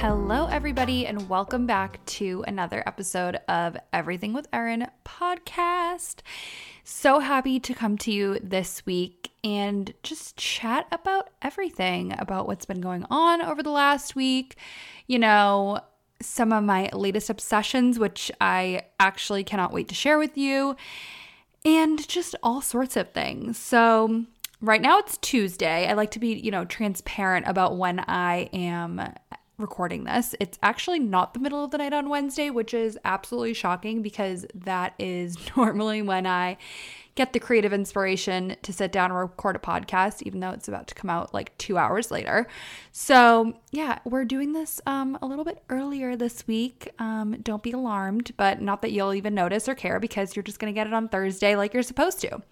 Hello, 0.00 0.46
everybody, 0.46 1.06
and 1.06 1.28
welcome 1.28 1.66
back 1.66 2.02
to 2.06 2.42
another 2.48 2.82
episode 2.86 3.38
of 3.48 3.76
Everything 3.92 4.32
with 4.32 4.48
Erin 4.50 4.86
podcast. 5.04 6.20
So 6.84 7.18
happy 7.18 7.60
to 7.60 7.74
come 7.74 7.98
to 7.98 8.10
you 8.10 8.38
this 8.42 8.86
week 8.86 9.30
and 9.44 9.92
just 10.02 10.38
chat 10.38 10.86
about 10.90 11.28
everything 11.42 12.14
about 12.18 12.46
what's 12.46 12.64
been 12.64 12.80
going 12.80 13.04
on 13.10 13.42
over 13.42 13.62
the 13.62 13.68
last 13.68 14.16
week. 14.16 14.56
You 15.06 15.18
know, 15.18 15.80
some 16.22 16.50
of 16.50 16.64
my 16.64 16.88
latest 16.94 17.28
obsessions, 17.28 17.98
which 17.98 18.32
I 18.40 18.84
actually 18.98 19.44
cannot 19.44 19.70
wait 19.70 19.88
to 19.88 19.94
share 19.94 20.18
with 20.18 20.38
you, 20.38 20.76
and 21.62 22.08
just 22.08 22.34
all 22.42 22.62
sorts 22.62 22.96
of 22.96 23.12
things. 23.12 23.58
So, 23.58 24.24
right 24.62 24.80
now 24.80 24.98
it's 24.98 25.18
Tuesday. 25.18 25.86
I 25.86 25.92
like 25.92 26.12
to 26.12 26.18
be, 26.18 26.28
you 26.28 26.50
know, 26.50 26.64
transparent 26.64 27.46
about 27.46 27.76
when 27.76 28.00
I 28.00 28.48
am 28.54 29.02
recording 29.60 30.04
this. 30.04 30.34
It's 30.40 30.58
actually 30.62 30.98
not 30.98 31.34
the 31.34 31.40
middle 31.40 31.62
of 31.64 31.70
the 31.70 31.78
night 31.78 31.92
on 31.92 32.08
Wednesday, 32.08 32.50
which 32.50 32.74
is 32.74 32.98
absolutely 33.04 33.54
shocking 33.54 34.02
because 34.02 34.46
that 34.54 34.94
is 34.98 35.36
normally 35.56 36.02
when 36.02 36.26
I 36.26 36.58
get 37.16 37.32
the 37.32 37.40
creative 37.40 37.72
inspiration 37.72 38.56
to 38.62 38.72
sit 38.72 38.92
down 38.92 39.10
and 39.10 39.18
record 39.18 39.56
a 39.56 39.58
podcast, 39.58 40.22
even 40.22 40.40
though 40.40 40.50
it's 40.50 40.68
about 40.68 40.86
to 40.86 40.94
come 40.94 41.10
out 41.10 41.34
like 41.34 41.56
two 41.58 41.76
hours 41.76 42.10
later. 42.10 42.46
So, 42.92 43.54
yeah, 43.72 43.98
we're 44.04 44.24
doing 44.24 44.52
this 44.52 44.80
um, 44.86 45.18
a 45.20 45.26
little 45.26 45.44
bit 45.44 45.62
earlier 45.68 46.16
this 46.16 46.46
week. 46.46 46.88
Um, 46.98 47.36
don't 47.42 47.62
be 47.62 47.72
alarmed, 47.72 48.32
but 48.36 48.60
not 48.60 48.80
that 48.82 48.92
you'll 48.92 49.14
even 49.14 49.34
notice 49.34 49.68
or 49.68 49.74
care 49.74 50.00
because 50.00 50.34
you're 50.34 50.42
just 50.42 50.58
going 50.60 50.72
to 50.72 50.74
get 50.74 50.86
it 50.86 50.94
on 50.94 51.08
Thursday 51.08 51.56
like 51.56 51.74
you're 51.74 51.82
supposed 51.82 52.20
to. 52.20 52.42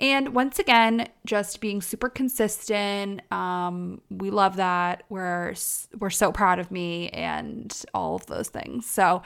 And 0.00 0.34
once 0.34 0.58
again, 0.58 1.08
just 1.26 1.60
being 1.60 1.82
super 1.82 2.08
consistent. 2.08 3.20
Um, 3.30 4.00
we 4.08 4.30
love 4.30 4.56
that. 4.56 5.02
We're 5.10 5.54
we're 5.98 6.10
so 6.10 6.32
proud 6.32 6.58
of 6.58 6.70
me 6.70 7.10
and 7.10 7.84
all 7.92 8.16
of 8.16 8.24
those 8.26 8.48
things. 8.48 8.86
So, 8.86 9.22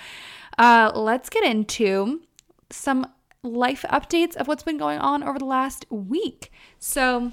uh, 0.59 0.91
let's 0.95 1.31
get 1.31 1.45
into 1.45 2.23
some 2.71 3.07
life 3.45 3.85
updates 3.89 4.35
of 4.35 4.49
what's 4.49 4.65
been 4.65 4.79
going 4.79 4.99
on 4.99 5.23
over 5.23 5.39
the 5.39 5.45
last 5.45 5.87
week. 5.91 6.51
So, 6.81 7.31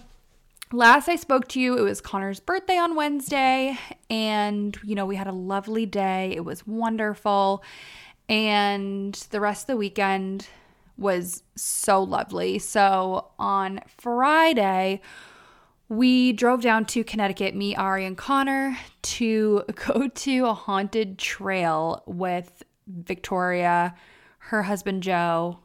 last 0.72 1.10
I 1.10 1.16
spoke 1.16 1.48
to 1.50 1.60
you, 1.60 1.76
it 1.78 1.82
was 1.82 2.00
Connor's 2.00 2.40
birthday 2.40 2.78
on 2.78 2.96
Wednesday, 2.96 3.76
and 4.08 4.78
you 4.84 4.94
know 4.94 5.08
we 5.08 5.16
had 5.16 5.28
a 5.28 5.34
lovely 5.34 5.88
day. 5.88 6.34
It 6.36 6.46
was 6.46 6.68
wonderful, 6.68 7.64
and 8.30 9.16
the 9.32 9.42
rest 9.42 9.64
of 9.64 9.68
the 9.68 9.78
weekend 9.78 10.48
was 11.02 11.44
so 11.56 12.02
lovely. 12.02 12.60
So 12.60 13.32
on 13.38 13.82
Friday, 13.98 15.02
we 15.90 16.32
drove 16.32 16.62
down 16.62 16.86
to 16.86 17.04
Connecticut, 17.04 17.54
me, 17.54 17.76
Ari, 17.76 18.06
and 18.06 18.18
Connor, 18.18 18.78
to 19.02 19.64
go 19.76 20.08
to 20.08 20.46
a 20.46 20.54
haunted 20.54 21.18
trail 21.18 22.04
with 22.06 22.64
Victoria, 22.88 23.96
her 24.38 24.64
husband 24.64 25.04
Joe. 25.04 25.60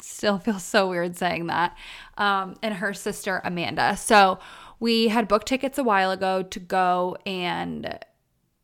Still 0.00 0.38
feels 0.38 0.62
so 0.62 0.88
weird 0.88 1.16
saying 1.16 1.48
that, 1.48 1.76
um, 2.16 2.54
and 2.62 2.74
her 2.74 2.94
sister 2.94 3.40
Amanda. 3.44 3.96
So 3.96 4.38
we 4.78 5.08
had 5.08 5.26
booked 5.26 5.48
tickets 5.48 5.78
a 5.78 5.84
while 5.84 6.10
ago 6.10 6.42
to 6.42 6.60
go 6.60 7.16
and 7.26 7.98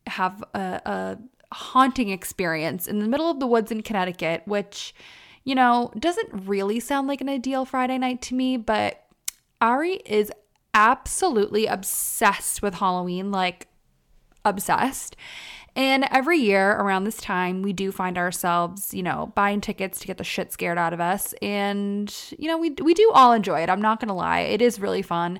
have 0.07 0.43
a, 0.53 0.81
a 0.85 1.17
haunting 1.53 2.09
experience 2.09 2.87
in 2.87 2.99
the 2.99 3.07
middle 3.07 3.29
of 3.29 3.39
the 3.39 3.47
woods 3.47 3.71
in 3.71 3.81
Connecticut, 3.81 4.43
which 4.45 4.93
you 5.43 5.55
know, 5.55 5.91
doesn't 5.99 6.47
really 6.47 6.79
sound 6.79 7.07
like 7.07 7.21
an 7.21 7.29
ideal 7.29 7.65
Friday 7.65 7.97
night 7.97 8.21
to 8.23 8.35
me, 8.35 8.57
but 8.57 9.03
Ari 9.61 10.01
is 10.05 10.31
absolutely 10.73 11.65
obsessed 11.65 12.61
with 12.61 12.75
Halloween, 12.75 13.31
like 13.31 13.67
obsessed. 14.45 15.15
And 15.75 16.05
every 16.11 16.37
year 16.37 16.73
around 16.73 17.03
this 17.03 17.17
time, 17.17 17.63
we 17.63 17.73
do 17.73 17.91
find 17.91 18.17
ourselves, 18.17 18.93
you 18.93 19.01
know, 19.01 19.31
buying 19.35 19.59
tickets 19.59 19.99
to 19.99 20.07
get 20.07 20.17
the 20.17 20.23
shit 20.23 20.51
scared 20.51 20.77
out 20.77 20.93
of 20.93 20.99
us. 20.99 21.33
And, 21.41 22.13
you 22.37 22.47
know, 22.47 22.59
we, 22.59 22.69
we 22.71 22.93
do 22.93 23.11
all 23.13 23.33
enjoy 23.33 23.61
it. 23.61 23.69
I'm 23.69 23.81
not 23.81 23.99
going 23.99 24.09
to 24.09 24.13
lie. 24.13 24.41
It 24.41 24.61
is 24.61 24.79
really 24.79 25.01
fun. 25.01 25.39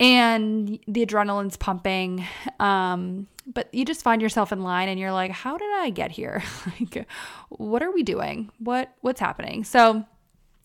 And 0.00 0.78
the 0.88 1.06
adrenaline's 1.06 1.56
pumping. 1.56 2.24
Um, 2.58 3.28
but 3.46 3.72
you 3.72 3.84
just 3.84 4.02
find 4.02 4.22
yourself 4.22 4.52
in 4.52 4.62
line 4.62 4.88
and 4.88 4.98
you're 4.98 5.12
like, 5.12 5.30
how 5.30 5.56
did 5.58 5.70
I 5.74 5.90
get 5.90 6.10
here? 6.10 6.42
like, 6.80 7.06
what 7.50 7.82
are 7.82 7.90
we 7.90 8.02
doing? 8.02 8.50
What 8.58 8.94
what's 9.00 9.20
happening? 9.20 9.64
So 9.64 10.04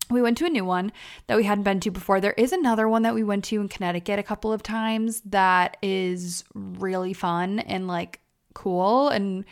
we 0.10 0.22
went 0.22 0.38
to 0.38 0.46
a 0.46 0.50
new 0.50 0.64
one 0.64 0.92
that 1.28 1.36
we 1.36 1.44
hadn't 1.44 1.64
been 1.64 1.80
to 1.82 1.92
before. 1.92 2.22
There 2.22 2.34
is 2.34 2.54
another 2.54 2.88
one 2.88 3.02
that 3.02 3.14
we 3.14 3.24
went 3.24 3.44
to 3.46 3.60
in 3.60 3.68
Connecticut 3.68 4.20
a 4.20 4.24
couple 4.24 4.54
of 4.54 4.64
times 4.64 5.22
that 5.26 5.78
is 5.82 6.44
really 6.54 7.14
fun 7.14 7.60
and 7.60 7.88
like 7.88 8.22
cool. 8.54 9.10
And 9.10 9.44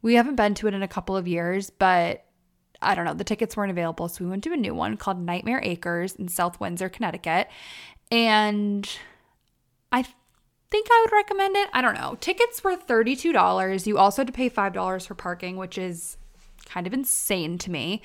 we 0.00 0.14
haven't 0.14 0.36
been 0.36 0.54
to 0.56 0.66
it 0.66 0.74
in 0.74 0.82
a 0.82 0.88
couple 0.88 1.16
of 1.16 1.28
years, 1.28 1.70
but 1.70 2.24
I 2.80 2.96
don't 2.96 3.04
know, 3.04 3.14
the 3.14 3.24
tickets 3.24 3.56
weren't 3.56 3.70
available. 3.70 4.08
So 4.08 4.24
we 4.24 4.30
went 4.30 4.42
to 4.44 4.52
a 4.52 4.56
new 4.56 4.74
one 4.74 4.96
called 4.96 5.20
Nightmare 5.20 5.60
Acres 5.62 6.16
in 6.16 6.26
South 6.26 6.58
Windsor, 6.58 6.88
Connecticut. 6.88 7.48
And 8.10 8.88
I 9.92 10.04
think 10.70 10.88
I 10.90 11.04
would 11.04 11.14
recommend 11.14 11.56
it. 11.56 11.68
I 11.72 11.82
don't 11.82 11.94
know. 11.94 12.16
Tickets 12.20 12.64
were 12.64 12.76
$32. 12.76 13.86
You 13.86 13.98
also 13.98 14.22
had 14.22 14.26
to 14.26 14.32
pay 14.32 14.48
$5 14.48 15.06
for 15.06 15.14
parking, 15.14 15.56
which 15.56 15.76
is 15.78 16.16
kind 16.64 16.86
of 16.86 16.94
insane 16.94 17.58
to 17.58 17.70
me. 17.70 18.02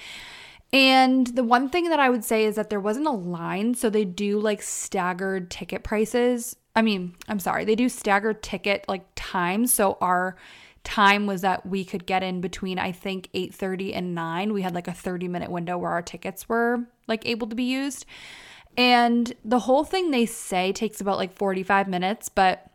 And 0.74 1.28
the 1.28 1.44
one 1.44 1.70
thing 1.70 1.90
that 1.90 2.00
I 2.00 2.10
would 2.10 2.26
say 2.26 2.44
is 2.44 2.56
that 2.56 2.70
there 2.70 2.80
wasn't 2.80 3.08
a 3.08 3.12
line, 3.12 3.74
so 3.74 3.90
they 3.90 4.04
do 4.04 4.40
like 4.40 4.62
staggered 4.62 5.50
ticket 5.50 5.84
prices. 5.84 6.58
I 6.76 6.82
mean, 6.82 7.16
I'm 7.30 7.40
sorry, 7.40 7.64
they 7.64 7.76
do 7.76 7.88
staggered 7.88 8.44
ticket 8.44 8.84
like 8.88 9.06
times. 9.16 9.74
So 9.74 9.98
our 10.02 10.36
time 10.84 11.26
was 11.26 11.42
that 11.42 11.66
we 11.66 11.84
could 11.86 12.06
get 12.06 12.24
in 12.24 12.42
between 12.42 12.80
I 12.80 12.92
think 12.92 13.30
8:30 13.34 13.96
and 13.96 14.14
9. 14.14 14.54
We 14.54 14.62
had 14.62 14.76
like 14.76 14.88
a 14.88 14.94
30 14.94 15.28
minute 15.28 15.52
window 15.52 15.78
where 15.78 15.92
our 15.92 16.02
tickets 16.02 16.50
were 16.50 16.86
like 17.08 17.26
able 17.26 17.48
to 17.48 17.56
be 17.56 17.64
used. 17.64 18.06
And 18.78 19.34
the 19.44 19.60
whole 19.60 19.84
thing 19.84 20.12
they 20.12 20.28
say 20.28 20.72
takes 20.72 21.02
about 21.02 21.18
like 21.18 21.34
45 21.34 21.88
minutes, 21.88 22.30
but 22.30 22.70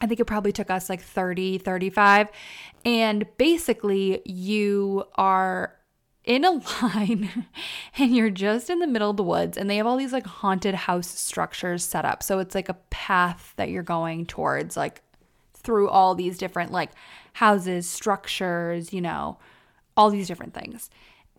I 0.00 0.06
think 0.06 0.20
it 0.20 0.26
probably 0.26 0.52
took 0.52 0.70
us 0.70 0.88
like 0.88 1.02
30, 1.02 1.58
35. 1.58 2.28
And 2.84 3.26
basically, 3.36 4.22
you 4.24 5.04
are 5.16 5.74
in 6.24 6.44
a 6.44 6.52
line 6.82 7.46
and 7.98 8.14
you're 8.14 8.30
just 8.30 8.70
in 8.70 8.78
the 8.78 8.86
middle 8.86 9.10
of 9.10 9.16
the 9.16 9.22
woods 9.22 9.58
and 9.58 9.68
they 9.68 9.76
have 9.76 9.86
all 9.86 9.96
these 9.96 10.12
like 10.12 10.26
haunted 10.26 10.74
house 10.74 11.08
structures 11.08 11.84
set 11.84 12.04
up. 12.04 12.22
So 12.22 12.38
it's 12.38 12.54
like 12.54 12.68
a 12.68 12.74
path 12.90 13.52
that 13.56 13.70
you're 13.70 13.82
going 13.82 14.26
towards 14.26 14.76
like 14.76 15.02
through 15.52 15.88
all 15.88 16.14
these 16.14 16.38
different 16.38 16.70
like 16.70 16.90
houses, 17.34 17.88
structures, 17.88 18.92
you 18.92 19.00
know, 19.00 19.38
all 19.96 20.10
these 20.10 20.28
different 20.28 20.54
things 20.54 20.90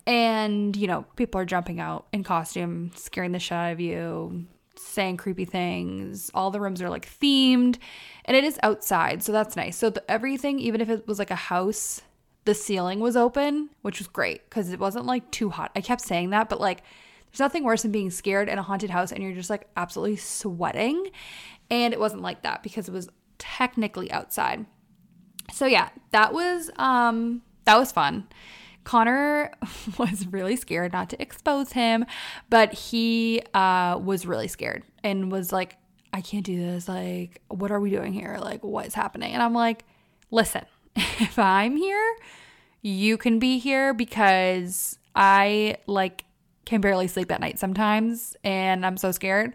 and 0.06 0.76
you 0.76 0.86
know 0.86 1.04
people 1.16 1.40
are 1.40 1.44
jumping 1.44 1.80
out 1.80 2.06
in 2.12 2.22
costume 2.22 2.92
scaring 2.94 3.32
the 3.32 3.38
shit 3.38 3.52
out 3.52 3.72
of 3.72 3.80
you 3.80 4.46
saying 4.78 5.16
creepy 5.16 5.44
things. 5.44 6.30
All 6.34 6.50
the 6.50 6.60
rooms 6.60 6.82
are 6.82 6.90
like 6.90 7.08
themed 7.08 7.78
and 8.24 8.36
it 8.36 8.44
is 8.44 8.58
outside 8.62 9.22
so 9.22 9.32
that's 9.32 9.56
nice. 9.56 9.76
So 9.76 9.90
the, 9.90 10.08
everything 10.10 10.58
even 10.60 10.80
if 10.80 10.88
it 10.88 11.06
was 11.06 11.18
like 11.18 11.30
a 11.30 11.36
house 11.36 12.02
the 12.44 12.54
ceiling 12.54 13.00
was 13.00 13.16
open 13.16 13.70
which 13.82 13.98
was 13.98 14.06
great 14.06 14.48
because 14.48 14.70
it 14.70 14.78
wasn't 14.78 15.06
like 15.06 15.30
too 15.30 15.50
hot. 15.50 15.72
I 15.74 15.80
kept 15.80 16.02
saying 16.02 16.30
that 16.30 16.48
but 16.48 16.60
like 16.60 16.82
there's 17.30 17.40
nothing 17.40 17.64
worse 17.64 17.82
than 17.82 17.92
being 17.92 18.10
scared 18.10 18.48
in 18.48 18.58
a 18.58 18.62
haunted 18.62 18.90
house 18.90 19.12
and 19.12 19.22
you're 19.22 19.32
just 19.32 19.50
like 19.50 19.66
absolutely 19.76 20.16
sweating. 20.16 21.10
And 21.70 21.92
it 21.92 21.98
wasn't 21.98 22.22
like 22.22 22.42
that 22.42 22.62
because 22.62 22.88
it 22.88 22.92
was 22.92 23.08
technically 23.38 24.10
outside. 24.12 24.66
So 25.52 25.66
yeah 25.66 25.88
that 26.12 26.32
was 26.32 26.70
um 26.76 27.42
that 27.64 27.78
was 27.78 27.92
fun 27.92 28.28
Connor 28.86 29.50
was 29.98 30.28
really 30.28 30.54
scared 30.54 30.92
not 30.92 31.10
to 31.10 31.20
expose 31.20 31.72
him, 31.72 32.06
but 32.48 32.72
he 32.72 33.42
uh, 33.52 33.98
was 34.02 34.24
really 34.26 34.46
scared 34.48 34.84
and 35.02 35.30
was 35.30 35.52
like, 35.52 35.76
I 36.12 36.20
can't 36.20 36.46
do 36.46 36.56
this. 36.56 36.88
Like, 36.88 37.42
what 37.48 37.72
are 37.72 37.80
we 37.80 37.90
doing 37.90 38.12
here? 38.12 38.38
Like, 38.40 38.62
what 38.62 38.86
is 38.86 38.94
happening? 38.94 39.34
And 39.34 39.42
I'm 39.42 39.52
like, 39.52 39.84
listen, 40.30 40.64
if 40.96 41.36
I'm 41.36 41.76
here, 41.76 42.16
you 42.80 43.18
can 43.18 43.40
be 43.40 43.58
here 43.58 43.92
because 43.92 44.98
I 45.16 45.78
like 45.86 46.24
can 46.64 46.80
barely 46.80 47.08
sleep 47.08 47.30
at 47.32 47.40
night 47.40 47.58
sometimes 47.58 48.36
and 48.44 48.86
I'm 48.86 48.96
so 48.96 49.10
scared. 49.10 49.54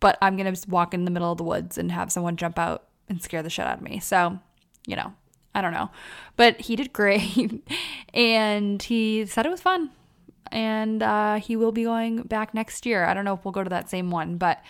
But 0.00 0.18
I'm 0.20 0.36
going 0.36 0.52
to 0.52 0.68
walk 0.70 0.94
in 0.94 1.04
the 1.04 1.12
middle 1.12 1.30
of 1.30 1.38
the 1.38 1.44
woods 1.44 1.78
and 1.78 1.92
have 1.92 2.10
someone 2.10 2.36
jump 2.36 2.58
out 2.58 2.88
and 3.08 3.22
scare 3.22 3.44
the 3.44 3.50
shit 3.50 3.66
out 3.66 3.78
of 3.78 3.84
me. 3.84 4.00
So, 4.00 4.40
you 4.84 4.96
know, 4.96 5.14
I 5.54 5.60
don't 5.60 5.72
know. 5.72 5.90
But 6.36 6.62
he 6.62 6.76
did 6.76 6.92
great 6.92 7.62
and 8.14 8.82
he 8.82 9.26
said 9.26 9.46
it 9.46 9.50
was 9.50 9.60
fun. 9.60 9.90
And 10.50 11.02
uh, 11.02 11.36
he 11.36 11.56
will 11.56 11.72
be 11.72 11.84
going 11.84 12.22
back 12.22 12.52
next 12.52 12.84
year. 12.84 13.06
I 13.06 13.14
don't 13.14 13.24
know 13.24 13.34
if 13.34 13.44
we'll 13.44 13.52
go 13.52 13.64
to 13.64 13.70
that 13.70 13.88
same 13.88 14.10
one, 14.10 14.36
but 14.36 14.62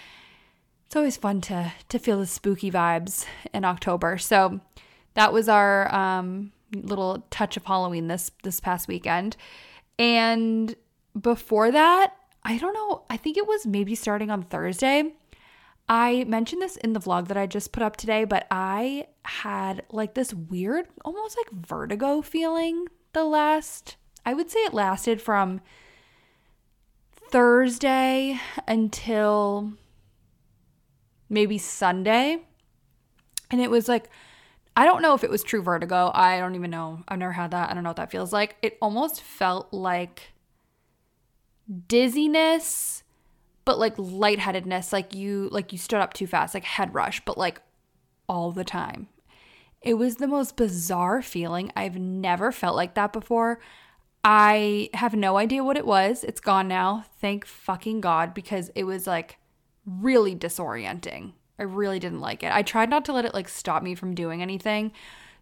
it's 0.86 0.94
always 0.94 1.16
fun 1.16 1.40
to 1.40 1.72
to 1.88 1.98
feel 1.98 2.18
the 2.18 2.26
spooky 2.26 2.70
vibes 2.70 3.24
in 3.52 3.64
October. 3.64 4.18
So 4.18 4.60
that 5.14 5.32
was 5.32 5.48
our 5.48 5.92
um, 5.92 6.52
little 6.74 7.24
touch 7.30 7.56
of 7.56 7.64
Halloween 7.64 8.08
this 8.08 8.30
this 8.42 8.60
past 8.60 8.88
weekend. 8.88 9.36
And 9.98 10.74
before 11.20 11.70
that, 11.70 12.14
I 12.44 12.58
don't 12.58 12.74
know, 12.74 13.02
I 13.08 13.16
think 13.16 13.36
it 13.36 13.46
was 13.46 13.66
maybe 13.66 13.94
starting 13.94 14.30
on 14.30 14.42
Thursday. 14.42 15.14
I 15.94 16.24
mentioned 16.24 16.62
this 16.62 16.78
in 16.78 16.94
the 16.94 17.00
vlog 17.00 17.28
that 17.28 17.36
I 17.36 17.46
just 17.46 17.70
put 17.70 17.82
up 17.82 17.98
today, 17.98 18.24
but 18.24 18.46
I 18.50 19.08
had 19.26 19.84
like 19.90 20.14
this 20.14 20.32
weird, 20.32 20.86
almost 21.04 21.36
like 21.36 21.66
vertigo 21.66 22.22
feeling 22.22 22.86
the 23.12 23.24
last, 23.24 23.96
I 24.24 24.32
would 24.32 24.50
say 24.50 24.60
it 24.60 24.72
lasted 24.72 25.20
from 25.20 25.60
Thursday 27.30 28.40
until 28.66 29.74
maybe 31.28 31.58
Sunday. 31.58 32.38
And 33.50 33.60
it 33.60 33.70
was 33.70 33.86
like, 33.86 34.08
I 34.74 34.86
don't 34.86 35.02
know 35.02 35.12
if 35.12 35.24
it 35.24 35.30
was 35.30 35.42
true 35.42 35.60
vertigo. 35.60 36.10
I 36.14 36.38
don't 36.38 36.54
even 36.54 36.70
know. 36.70 37.04
I've 37.06 37.18
never 37.18 37.32
had 37.32 37.50
that. 37.50 37.70
I 37.70 37.74
don't 37.74 37.82
know 37.82 37.90
what 37.90 37.96
that 37.96 38.10
feels 38.10 38.32
like. 38.32 38.56
It 38.62 38.78
almost 38.80 39.20
felt 39.20 39.74
like 39.74 40.32
dizziness, 41.86 43.02
but 43.64 43.78
like 43.78 43.94
lightheadedness, 43.96 44.92
like 44.92 45.14
you 45.14 45.48
like 45.52 45.72
you 45.72 45.78
stood 45.78 46.00
up 46.00 46.14
too 46.14 46.26
fast, 46.26 46.54
like 46.54 46.64
head 46.64 46.94
rush, 46.94 47.24
but 47.24 47.38
like 47.38 47.60
all 48.28 48.52
the 48.52 48.64
time. 48.64 49.08
It 49.80 49.94
was 49.94 50.16
the 50.16 50.28
most 50.28 50.56
bizarre 50.56 51.22
feeling. 51.22 51.72
I've 51.74 51.98
never 51.98 52.52
felt 52.52 52.76
like 52.76 52.94
that 52.94 53.12
before. 53.12 53.60
I 54.24 54.90
have 54.94 55.14
no 55.14 55.36
idea 55.36 55.64
what 55.64 55.76
it 55.76 55.86
was. 55.86 56.22
It's 56.22 56.40
gone 56.40 56.68
now. 56.68 57.04
Thank 57.20 57.44
fucking 57.44 58.00
God 58.00 58.34
because 58.34 58.70
it 58.76 58.84
was 58.84 59.06
like 59.06 59.38
really 59.84 60.36
disorienting. 60.36 61.32
I 61.58 61.64
really 61.64 61.98
didn't 61.98 62.20
like 62.20 62.42
it. 62.42 62.52
I 62.52 62.62
tried 62.62 62.90
not 62.90 63.04
to 63.06 63.12
let 63.12 63.24
it 63.24 63.34
like 63.34 63.48
stop 63.48 63.82
me 63.82 63.94
from 63.94 64.14
doing 64.14 64.42
anything. 64.42 64.92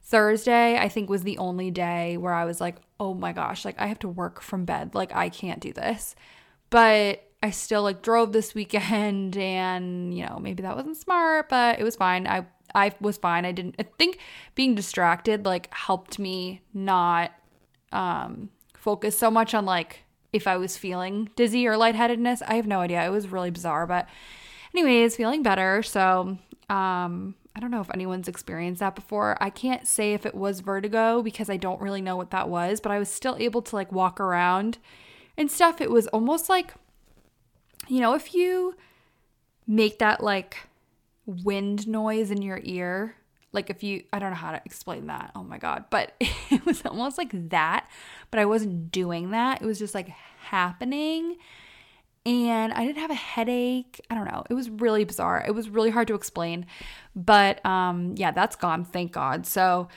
Thursday, 0.02 0.78
I 0.78 0.88
think, 0.88 1.10
was 1.10 1.22
the 1.22 1.38
only 1.38 1.70
day 1.70 2.16
where 2.16 2.32
I 2.32 2.46
was 2.46 2.60
like, 2.60 2.76
oh 2.98 3.12
my 3.12 3.32
gosh, 3.32 3.64
like 3.66 3.78
I 3.78 3.86
have 3.86 3.98
to 4.00 4.08
work 4.08 4.40
from 4.40 4.64
bed. 4.64 4.94
Like 4.94 5.14
I 5.14 5.28
can't 5.28 5.60
do 5.60 5.72
this. 5.72 6.14
But 6.70 7.29
I 7.42 7.50
still 7.50 7.82
like 7.82 8.02
drove 8.02 8.32
this 8.32 8.54
weekend 8.54 9.36
and, 9.36 10.14
you 10.14 10.26
know, 10.26 10.38
maybe 10.40 10.62
that 10.62 10.76
wasn't 10.76 10.96
smart, 10.96 11.48
but 11.48 11.78
it 11.78 11.84
was 11.84 11.96
fine. 11.96 12.26
I 12.26 12.46
I 12.74 12.92
was 13.00 13.16
fine. 13.16 13.44
I 13.44 13.52
didn't 13.52 13.76
I 13.78 13.84
think 13.98 14.18
being 14.54 14.74
distracted 14.74 15.44
like 15.44 15.72
helped 15.74 16.18
me 16.18 16.62
not 16.72 17.32
um 17.92 18.50
focus 18.74 19.18
so 19.18 19.30
much 19.30 19.54
on 19.54 19.64
like 19.64 20.04
if 20.32 20.46
I 20.46 20.56
was 20.56 20.76
feeling 20.76 21.30
dizzy 21.36 21.66
or 21.66 21.76
lightheadedness. 21.76 22.42
I 22.42 22.54
have 22.54 22.66
no 22.66 22.80
idea. 22.80 23.04
It 23.04 23.10
was 23.10 23.28
really 23.28 23.50
bizarre, 23.50 23.86
but 23.86 24.08
anyways, 24.74 25.16
feeling 25.16 25.42
better. 25.42 25.82
So, 25.82 26.38
um 26.68 27.34
I 27.56 27.58
don't 27.58 27.72
know 27.72 27.80
if 27.80 27.90
anyone's 27.92 28.28
experienced 28.28 28.78
that 28.80 28.94
before. 28.94 29.36
I 29.40 29.50
can't 29.50 29.86
say 29.86 30.14
if 30.14 30.24
it 30.24 30.36
was 30.36 30.60
vertigo 30.60 31.20
because 31.20 31.50
I 31.50 31.56
don't 31.56 31.80
really 31.80 32.00
know 32.00 32.16
what 32.16 32.30
that 32.30 32.48
was, 32.48 32.80
but 32.80 32.92
I 32.92 32.98
was 33.00 33.08
still 33.08 33.36
able 33.40 33.60
to 33.62 33.76
like 33.76 33.90
walk 33.90 34.20
around 34.20 34.78
and 35.36 35.50
stuff. 35.50 35.80
It 35.80 35.90
was 35.90 36.06
almost 36.08 36.48
like 36.48 36.74
you 37.88 38.00
know, 38.00 38.14
if 38.14 38.34
you 38.34 38.74
make 39.66 39.98
that 39.98 40.22
like 40.22 40.68
wind 41.26 41.86
noise 41.86 42.30
in 42.30 42.42
your 42.42 42.60
ear, 42.62 43.16
like 43.52 43.70
if 43.70 43.82
you, 43.82 44.04
I 44.12 44.18
don't 44.18 44.30
know 44.30 44.36
how 44.36 44.52
to 44.52 44.62
explain 44.64 45.06
that. 45.08 45.32
Oh 45.34 45.42
my 45.42 45.58
God. 45.58 45.84
But 45.90 46.14
it 46.20 46.64
was 46.64 46.82
almost 46.84 47.18
like 47.18 47.50
that, 47.50 47.88
but 48.30 48.38
I 48.40 48.44
wasn't 48.44 48.92
doing 48.92 49.30
that. 49.30 49.62
It 49.62 49.66
was 49.66 49.78
just 49.78 49.94
like 49.94 50.08
happening. 50.08 51.36
And 52.26 52.72
I 52.74 52.84
didn't 52.84 52.98
have 52.98 53.10
a 53.10 53.14
headache. 53.14 54.00
I 54.10 54.14
don't 54.14 54.26
know. 54.26 54.44
It 54.50 54.54
was 54.54 54.68
really 54.68 55.04
bizarre. 55.04 55.42
It 55.46 55.52
was 55.52 55.70
really 55.70 55.90
hard 55.90 56.06
to 56.08 56.14
explain. 56.14 56.66
But 57.16 57.64
um, 57.64 58.14
yeah, 58.16 58.30
that's 58.30 58.56
gone. 58.56 58.84
Thank 58.84 59.12
God. 59.12 59.46
So 59.46 59.88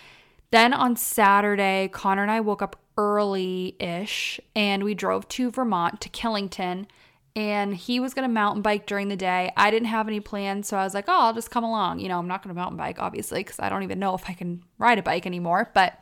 then 0.51 0.73
on 0.73 0.95
Saturday, 0.95 1.89
Connor 1.91 2.21
and 2.21 2.31
I 2.31 2.39
woke 2.39 2.61
up 2.61 2.79
early 2.97 3.75
ish 3.79 4.39
and 4.55 4.83
we 4.83 4.93
drove 4.93 5.27
to 5.27 5.51
Vermont 5.51 5.99
to 6.01 6.09
Killington 6.09 6.85
and 7.35 7.75
he 7.75 7.99
was 7.99 8.13
going 8.13 8.27
to 8.27 8.33
mountain 8.33 8.61
bike 8.61 8.85
during 8.85 9.07
the 9.07 9.15
day. 9.15 9.51
I 9.57 9.71
didn't 9.71 9.87
have 9.87 10.07
any 10.07 10.19
plans, 10.19 10.67
so 10.67 10.77
I 10.77 10.83
was 10.83 10.93
like, 10.93 11.05
"Oh, 11.07 11.19
I'll 11.19 11.33
just 11.33 11.51
come 11.51 11.63
along." 11.63 11.99
You 11.99 12.09
know, 12.09 12.19
I'm 12.19 12.27
not 12.27 12.43
going 12.43 12.53
to 12.53 12.59
mountain 12.59 12.77
bike 12.77 12.99
obviously 12.99 13.43
cuz 13.43 13.59
I 13.59 13.69
don't 13.69 13.83
even 13.83 13.99
know 13.99 14.13
if 14.15 14.29
I 14.29 14.33
can 14.33 14.63
ride 14.77 14.99
a 14.99 15.03
bike 15.03 15.25
anymore, 15.25 15.71
but 15.73 15.99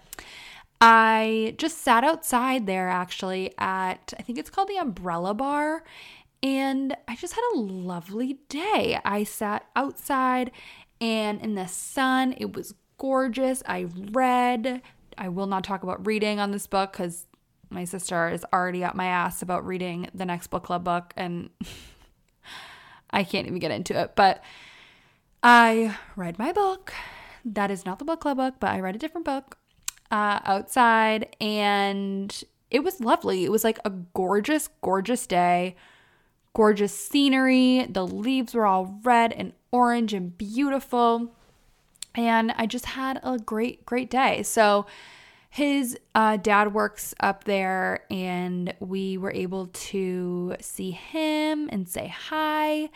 I 0.81 1.55
just 1.57 1.79
sat 1.79 2.03
outside 2.03 2.65
there 2.65 2.89
actually 2.89 3.53
at 3.57 4.13
I 4.17 4.23
think 4.23 4.39
it's 4.39 4.49
called 4.49 4.67
the 4.67 4.77
Umbrella 4.77 5.33
Bar 5.33 5.83
and 6.43 6.97
I 7.07 7.15
just 7.15 7.33
had 7.33 7.43
a 7.53 7.59
lovely 7.59 8.39
day. 8.49 8.99
I 9.05 9.23
sat 9.23 9.67
outside 9.75 10.51
and 10.99 11.39
in 11.39 11.55
the 11.55 11.67
sun, 11.67 12.33
it 12.37 12.55
was 12.55 12.73
gorgeous. 12.97 13.61
I 13.67 13.87
read. 14.11 14.81
I 15.17 15.29
will 15.29 15.45
not 15.47 15.63
talk 15.63 15.83
about 15.83 16.05
reading 16.05 16.39
on 16.39 16.51
this 16.51 16.67
book 16.67 16.93
cuz 16.93 17.27
my 17.71 17.85
sister 17.85 18.29
is 18.29 18.45
already 18.53 18.83
up 18.83 18.95
my 18.95 19.05
ass 19.05 19.41
about 19.41 19.65
reading 19.65 20.09
the 20.13 20.25
next 20.25 20.47
book 20.47 20.63
club 20.63 20.83
book, 20.83 21.13
and 21.15 21.49
I 23.11 23.23
can't 23.23 23.47
even 23.47 23.59
get 23.59 23.71
into 23.71 23.99
it. 23.99 24.15
But 24.15 24.43
I 25.41 25.95
read 26.15 26.37
my 26.37 26.51
book. 26.51 26.93
That 27.43 27.71
is 27.71 27.85
not 27.85 27.99
the 27.99 28.05
book 28.05 28.21
club 28.21 28.37
book, 28.37 28.55
but 28.59 28.71
I 28.71 28.79
read 28.79 28.95
a 28.95 28.99
different 28.99 29.25
book 29.25 29.57
uh, 30.11 30.39
outside, 30.43 31.35
and 31.39 32.43
it 32.69 32.83
was 32.83 32.99
lovely. 32.99 33.45
It 33.45 33.51
was 33.51 33.63
like 33.63 33.79
a 33.83 33.89
gorgeous, 33.89 34.69
gorgeous 34.81 35.25
day, 35.25 35.75
gorgeous 36.53 36.93
scenery. 36.93 37.87
The 37.89 38.05
leaves 38.05 38.53
were 38.53 38.65
all 38.65 38.99
red 39.03 39.33
and 39.33 39.53
orange 39.71 40.13
and 40.13 40.37
beautiful. 40.37 41.33
And 42.13 42.51
I 42.57 42.65
just 42.65 42.85
had 42.85 43.19
a 43.23 43.37
great, 43.37 43.85
great 43.85 44.09
day. 44.09 44.43
So, 44.43 44.85
his 45.53 45.97
uh, 46.15 46.37
dad 46.37 46.73
works 46.73 47.13
up 47.19 47.43
there, 47.43 48.05
and 48.09 48.73
we 48.79 49.17
were 49.17 49.33
able 49.33 49.67
to 49.67 50.55
see 50.61 50.91
him 50.91 51.67
and 51.73 51.89
say 51.89 52.07
hi. 52.07 52.89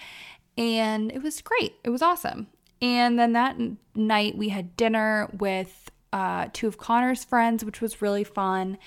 And 0.58 1.12
it 1.12 1.22
was 1.22 1.42
great. 1.42 1.76
It 1.84 1.90
was 1.90 2.02
awesome. 2.02 2.48
And 2.82 3.20
then 3.20 3.34
that 3.34 3.58
night, 3.94 4.38
we 4.38 4.50
had 4.50 4.78
dinner 4.78 5.30
with 5.38 5.92
uh, 6.14 6.48
two 6.54 6.68
of 6.70 6.78
Connor's 6.78 7.26
friends, 7.26 7.66
which 7.66 7.82
was 7.82 8.02
really 8.02 8.24
fun. 8.24 8.78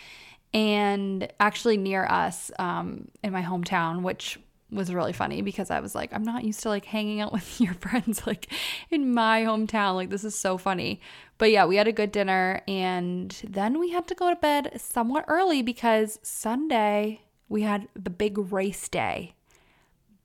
And 0.55 1.31
actually, 1.39 1.77
near 1.77 2.07
us 2.07 2.51
um, 2.59 3.09
in 3.23 3.35
my 3.35 3.43
hometown, 3.43 4.01
which 4.01 4.39
was 4.71 4.93
really 4.93 5.13
funny 5.13 5.43
because 5.43 5.71
I 5.71 5.81
was 5.81 5.95
like, 5.95 6.13
I'm 6.13 6.23
not 6.23 6.45
used 6.45 6.61
to 6.61 6.69
like 6.69 6.85
hanging 6.85 7.21
out 7.21 7.33
with 7.35 7.61
your 7.61 7.75
friends 7.75 8.27
like 8.27 8.53
in 8.91 9.13
my 9.13 9.43
hometown. 9.43 9.95
Like, 9.95 10.11
this 10.11 10.25
is 10.25 10.35
so 10.35 10.59
funny. 10.59 11.01
But 11.39 11.51
yeah, 11.51 11.67
we 11.67 11.77
had 11.77 11.89
a 11.89 11.93
good 11.93 12.13
dinner 12.13 12.63
and 12.67 13.31
then 13.49 13.79
we 13.79 13.91
had 13.91 14.07
to 14.09 14.15
go 14.15 14.31
to 14.31 14.37
bed 14.37 14.73
somewhat 14.77 15.25
early 15.29 15.63
because 15.63 16.19
Sunday 16.23 17.23
we 17.49 17.63
had 17.63 17.89
the 17.95 18.11
big 18.11 18.39
race 18.53 18.89
day. 18.89 19.35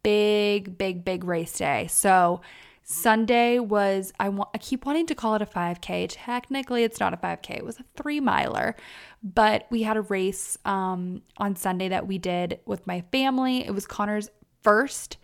Big, 0.02 0.78
big, 0.78 1.06
big 1.06 1.24
race 1.24 1.54
day. 1.54 1.88
So, 1.88 2.42
Sunday 2.86 3.60
was 3.60 4.12
I 4.20 4.28
want 4.28 4.50
I 4.54 4.58
keep 4.58 4.86
wanting 4.86 5.06
to 5.08 5.16
call 5.16 5.36
it 5.36 5.42
a 5.42 5.46
5k. 5.46 6.08
Technically 6.10 6.84
it's 6.84 7.00
not 7.00 7.14
a 7.14 7.18
5k. 7.18 7.52
It 7.52 7.66
was 7.66 7.80
a 7.80 7.86
3 7.96 8.20
miler. 8.20 8.76
But 9.24 9.68
we 9.70 9.84
had 9.84 9.98
a 9.98 10.02
race 10.02 10.58
um 10.66 11.22
on 11.38 11.56
Sunday 11.56 11.90
that 11.90 12.08
we 12.08 12.18
did 12.18 12.60
with 12.66 12.86
my 12.86 13.02
family. 13.12 13.66
It 13.66 13.74
was 13.74 13.86
Connor's 13.86 14.30
first 14.62 15.18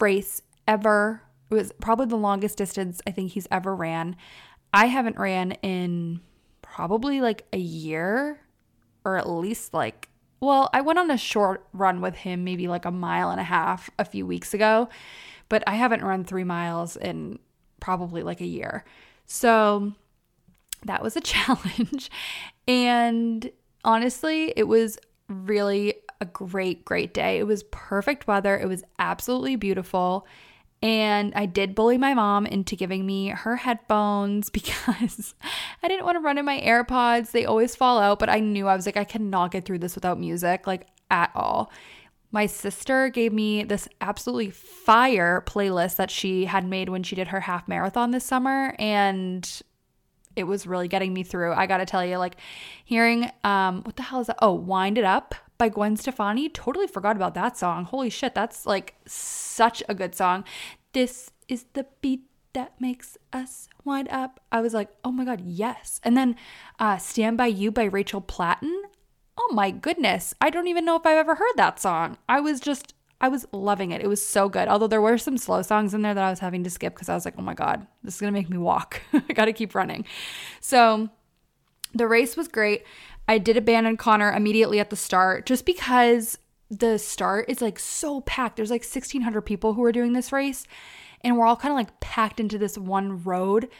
race 0.00 0.42
ever. 0.66 1.22
It 1.50 1.54
was 1.54 1.72
probably 1.80 2.06
the 2.06 2.16
longest 2.16 2.58
distance 2.58 3.00
I 3.06 3.10
think 3.10 3.32
he's 3.32 3.48
ever 3.50 3.74
ran. 3.74 4.16
I 4.72 4.86
haven't 4.86 5.18
ran 5.18 5.52
in 5.62 6.20
probably 6.62 7.20
like 7.20 7.46
a 7.52 7.58
year 7.58 8.40
or 9.04 9.18
at 9.18 9.28
least 9.28 9.74
like 9.74 10.08
well, 10.40 10.68
I 10.74 10.82
went 10.82 10.98
on 10.98 11.10
a 11.10 11.16
short 11.16 11.66
run 11.72 12.02
with 12.02 12.16
him, 12.16 12.44
maybe 12.44 12.68
like 12.68 12.84
a 12.84 12.90
mile 12.90 13.30
and 13.30 13.40
a 13.40 13.44
half 13.44 13.88
a 13.98 14.04
few 14.04 14.26
weeks 14.26 14.52
ago 14.52 14.88
but 15.48 15.62
I 15.66 15.74
haven't 15.74 16.02
run 16.02 16.24
three 16.24 16.44
miles 16.44 16.96
in 16.96 17.38
probably 17.80 18.22
like 18.22 18.40
a 18.40 18.46
year. 18.46 18.84
So 19.26 19.92
that 20.84 21.02
was 21.02 21.16
a 21.16 21.20
challenge. 21.22 22.10
and 22.66 23.50
honestly, 23.84 24.52
it 24.56 24.64
was 24.64 24.98
really 25.28 25.94
a 26.20 26.26
great, 26.26 26.84
great 26.84 27.14
day. 27.14 27.38
It 27.38 27.46
was 27.46 27.64
perfect 27.64 28.26
weather. 28.26 28.58
It 28.58 28.68
was 28.68 28.84
absolutely 28.98 29.56
beautiful. 29.56 30.26
And 30.82 31.32
I 31.34 31.46
did 31.46 31.74
bully 31.74 31.96
my 31.96 32.12
mom 32.12 32.44
into 32.44 32.76
giving 32.76 33.06
me 33.06 33.28
her 33.28 33.56
headphones 33.56 34.50
because 34.50 35.34
I 35.82 35.88
didn't 35.88 36.04
want 36.04 36.16
to 36.16 36.20
run 36.20 36.38
in 36.38 36.44
my 36.44 36.60
AirPods. 36.60 37.30
They 37.30 37.46
always 37.46 37.74
fall 37.74 37.98
out, 37.98 38.18
but 38.18 38.28
I 38.28 38.40
knew 38.40 38.68
I 38.68 38.76
was 38.76 38.86
like, 38.86 38.96
I 38.96 39.04
cannot 39.04 39.50
get 39.50 39.64
through 39.64 39.78
this 39.78 39.94
without 39.94 40.18
music, 40.18 40.66
like 40.66 40.86
at 41.10 41.30
all. 41.34 41.70
My 42.32 42.46
sister 42.46 43.08
gave 43.10 43.32
me 43.32 43.62
this 43.62 43.88
absolutely 44.00 44.50
fire 44.50 45.42
playlist 45.46 45.96
that 45.96 46.10
she 46.10 46.46
had 46.46 46.66
made 46.66 46.88
when 46.88 47.04
she 47.04 47.14
did 47.14 47.28
her 47.28 47.40
half 47.40 47.68
marathon 47.68 48.10
this 48.10 48.24
summer 48.24 48.74
and 48.78 49.62
it 50.36 50.44
was 50.44 50.66
really 50.66 50.88
getting 50.88 51.12
me 51.12 51.22
through. 51.22 51.52
I 51.52 51.66
got 51.66 51.78
to 51.78 51.86
tell 51.86 52.04
you 52.04 52.18
like 52.18 52.36
hearing 52.84 53.30
um 53.42 53.82
what 53.82 53.96
the 53.96 54.02
hell 54.02 54.20
is 54.20 54.26
that? 54.28 54.38
Oh, 54.40 54.52
Wind 54.52 54.98
It 54.98 55.04
Up 55.04 55.34
by 55.58 55.68
Gwen 55.68 55.96
Stefani. 55.96 56.48
Totally 56.48 56.86
forgot 56.86 57.16
about 57.16 57.34
that 57.34 57.56
song. 57.56 57.84
Holy 57.84 58.10
shit, 58.10 58.34
that's 58.34 58.66
like 58.66 58.94
such 59.06 59.82
a 59.88 59.94
good 59.94 60.14
song. 60.14 60.44
This 60.92 61.30
is 61.48 61.66
the 61.74 61.86
beat 62.00 62.22
that 62.52 62.80
makes 62.80 63.18
us 63.32 63.68
wind 63.84 64.08
up. 64.10 64.40
I 64.52 64.60
was 64.60 64.74
like, 64.74 64.88
oh 65.04 65.10
my 65.10 65.24
God, 65.24 65.40
yes. 65.40 66.00
And 66.04 66.16
then 66.16 66.36
uh, 66.78 66.98
Stand 66.98 67.36
By 67.36 67.46
You 67.46 67.72
by 67.72 67.84
Rachel 67.84 68.20
Platten 68.20 68.82
oh 69.36 69.50
my 69.52 69.70
goodness, 69.70 70.34
I 70.40 70.50
don't 70.50 70.68
even 70.68 70.84
know 70.84 70.96
if 70.96 71.06
I've 71.06 71.18
ever 71.18 71.34
heard 71.34 71.54
that 71.56 71.80
song. 71.80 72.18
I 72.28 72.40
was 72.40 72.60
just, 72.60 72.94
I 73.24 73.28
was 73.28 73.46
loving 73.52 73.90
it. 73.90 74.02
It 74.02 74.06
was 74.06 74.20
so 74.20 74.50
good. 74.50 74.68
Although 74.68 74.86
there 74.86 75.00
were 75.00 75.16
some 75.16 75.38
slow 75.38 75.62
songs 75.62 75.94
in 75.94 76.02
there 76.02 76.12
that 76.12 76.22
I 76.22 76.28
was 76.28 76.40
having 76.40 76.62
to 76.64 76.68
skip 76.68 76.92
because 76.92 77.08
I 77.08 77.14
was 77.14 77.24
like, 77.24 77.32
oh 77.38 77.42
my 77.42 77.54
God, 77.54 77.86
this 78.02 78.16
is 78.16 78.20
going 78.20 78.30
to 78.30 78.38
make 78.38 78.50
me 78.50 78.58
walk. 78.58 79.00
I 79.14 79.32
got 79.32 79.46
to 79.46 79.54
keep 79.54 79.74
running. 79.74 80.04
So 80.60 81.08
the 81.94 82.06
race 82.06 82.36
was 82.36 82.48
great. 82.48 82.84
I 83.26 83.38
did 83.38 83.56
abandon 83.56 83.96
Connor 83.96 84.30
immediately 84.30 84.78
at 84.78 84.90
the 84.90 84.96
start 84.96 85.46
just 85.46 85.64
because 85.64 86.36
the 86.68 86.98
start 86.98 87.46
is 87.48 87.62
like 87.62 87.78
so 87.78 88.20
packed. 88.20 88.56
There's 88.56 88.70
like 88.70 88.82
1,600 88.82 89.40
people 89.40 89.72
who 89.72 89.82
are 89.84 89.92
doing 89.92 90.12
this 90.12 90.30
race, 90.30 90.66
and 91.22 91.38
we're 91.38 91.46
all 91.46 91.56
kind 91.56 91.72
of 91.72 91.78
like 91.78 92.00
packed 92.00 92.40
into 92.40 92.58
this 92.58 92.76
one 92.76 93.24
road. 93.24 93.70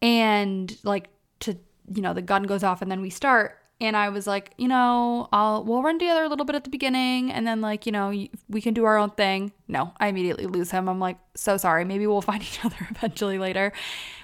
And 0.00 0.76
like 0.84 1.08
to, 1.40 1.58
you 1.92 2.02
know, 2.02 2.14
the 2.14 2.22
gun 2.22 2.44
goes 2.44 2.62
off 2.62 2.82
and 2.82 2.90
then 2.90 3.00
we 3.00 3.10
start. 3.10 3.58
And 3.82 3.96
I 3.96 4.10
was 4.10 4.28
like, 4.28 4.54
you 4.56 4.68
know, 4.68 5.28
I'll 5.32 5.64
we'll 5.64 5.82
run 5.82 5.98
together 5.98 6.22
a 6.22 6.28
little 6.28 6.44
bit 6.44 6.54
at 6.54 6.62
the 6.62 6.70
beginning, 6.70 7.32
and 7.32 7.46
then 7.46 7.60
like, 7.60 7.84
you 7.84 7.90
know, 7.90 8.10
we 8.48 8.60
can 8.60 8.74
do 8.74 8.84
our 8.84 8.96
own 8.96 9.10
thing. 9.10 9.52
No, 9.66 9.92
I 9.98 10.06
immediately 10.06 10.46
lose 10.46 10.70
him. 10.70 10.88
I'm 10.88 11.00
like, 11.00 11.18
so 11.34 11.56
sorry. 11.56 11.84
Maybe 11.84 12.06
we'll 12.06 12.20
find 12.22 12.42
each 12.42 12.64
other 12.64 12.76
eventually 12.90 13.38
later. 13.38 13.72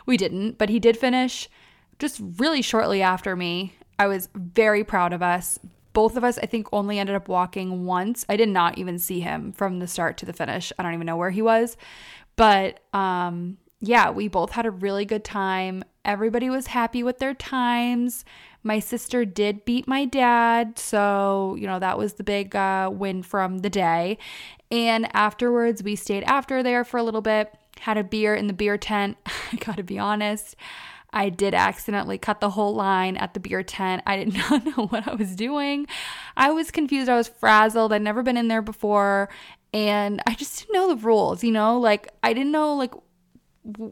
We 0.06 0.16
didn't, 0.16 0.58
but 0.58 0.68
he 0.68 0.78
did 0.78 0.96
finish 0.96 1.48
just 1.98 2.20
really 2.36 2.62
shortly 2.62 3.02
after 3.02 3.34
me. 3.34 3.74
I 3.98 4.06
was 4.06 4.28
very 4.34 4.84
proud 4.84 5.12
of 5.12 5.22
us. 5.22 5.58
Both 5.92 6.16
of 6.16 6.22
us, 6.22 6.38
I 6.38 6.46
think, 6.46 6.68
only 6.72 7.00
ended 7.00 7.16
up 7.16 7.26
walking 7.26 7.84
once. 7.84 8.24
I 8.28 8.36
did 8.36 8.48
not 8.48 8.78
even 8.78 9.00
see 9.00 9.18
him 9.18 9.52
from 9.52 9.80
the 9.80 9.88
start 9.88 10.16
to 10.18 10.26
the 10.26 10.32
finish. 10.32 10.72
I 10.78 10.84
don't 10.84 10.94
even 10.94 11.06
know 11.06 11.16
where 11.16 11.30
he 11.30 11.42
was. 11.42 11.76
But 12.36 12.78
um, 12.94 13.58
yeah, 13.80 14.10
we 14.10 14.28
both 14.28 14.52
had 14.52 14.66
a 14.66 14.70
really 14.70 15.04
good 15.04 15.24
time. 15.24 15.82
Everybody 16.04 16.50
was 16.50 16.68
happy 16.68 17.02
with 17.02 17.18
their 17.18 17.34
times. 17.34 18.24
My 18.68 18.80
sister 18.80 19.24
did 19.24 19.64
beat 19.64 19.88
my 19.88 20.04
dad. 20.04 20.78
So, 20.78 21.56
you 21.58 21.66
know, 21.66 21.78
that 21.78 21.96
was 21.96 22.12
the 22.12 22.22
big 22.22 22.54
uh, 22.54 22.90
win 22.92 23.22
from 23.22 23.60
the 23.60 23.70
day. 23.70 24.18
And 24.70 25.08
afterwards, 25.16 25.82
we 25.82 25.96
stayed 25.96 26.22
after 26.24 26.62
there 26.62 26.84
for 26.84 26.98
a 26.98 27.02
little 27.02 27.22
bit, 27.22 27.50
had 27.80 27.96
a 27.96 28.04
beer 28.04 28.34
in 28.34 28.46
the 28.46 28.52
beer 28.52 28.76
tent. 28.76 29.16
I 29.26 29.56
gotta 29.56 29.82
be 29.82 29.98
honest. 29.98 30.54
I 31.14 31.30
did 31.30 31.54
accidentally 31.54 32.18
cut 32.18 32.40
the 32.42 32.50
whole 32.50 32.74
line 32.74 33.16
at 33.16 33.32
the 33.32 33.40
beer 33.40 33.62
tent. 33.62 34.02
I 34.04 34.22
did 34.22 34.34
not 34.50 34.66
know 34.66 34.88
what 34.88 35.08
I 35.08 35.14
was 35.14 35.34
doing. 35.34 35.86
I 36.36 36.50
was 36.50 36.70
confused. 36.70 37.08
I 37.08 37.16
was 37.16 37.28
frazzled. 37.28 37.90
I'd 37.90 38.02
never 38.02 38.22
been 38.22 38.36
in 38.36 38.48
there 38.48 38.60
before. 38.60 39.30
And 39.72 40.22
I 40.26 40.34
just 40.34 40.58
didn't 40.58 40.74
know 40.74 40.94
the 40.94 41.02
rules, 41.02 41.42
you 41.42 41.52
know? 41.52 41.80
Like, 41.80 42.08
I 42.22 42.34
didn't 42.34 42.52
know, 42.52 42.74
like, 42.74 42.92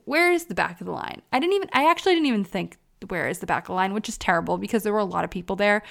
where 0.04 0.30
is 0.30 0.44
the 0.44 0.54
back 0.54 0.82
of 0.82 0.86
the 0.86 0.92
line? 0.92 1.22
I 1.32 1.38
didn't 1.38 1.54
even, 1.54 1.70
I 1.72 1.90
actually 1.90 2.12
didn't 2.12 2.26
even 2.26 2.44
think, 2.44 2.76
where 3.08 3.28
is 3.28 3.38
the 3.38 3.46
back 3.46 3.64
of 3.64 3.68
the 3.68 3.72
line, 3.74 3.94
which 3.94 4.08
is 4.08 4.18
terrible 4.18 4.58
because 4.58 4.82
there 4.82 4.92
were 4.92 4.98
a 4.98 5.04
lot 5.04 5.24
of 5.24 5.30
people 5.30 5.56
there. 5.56 5.82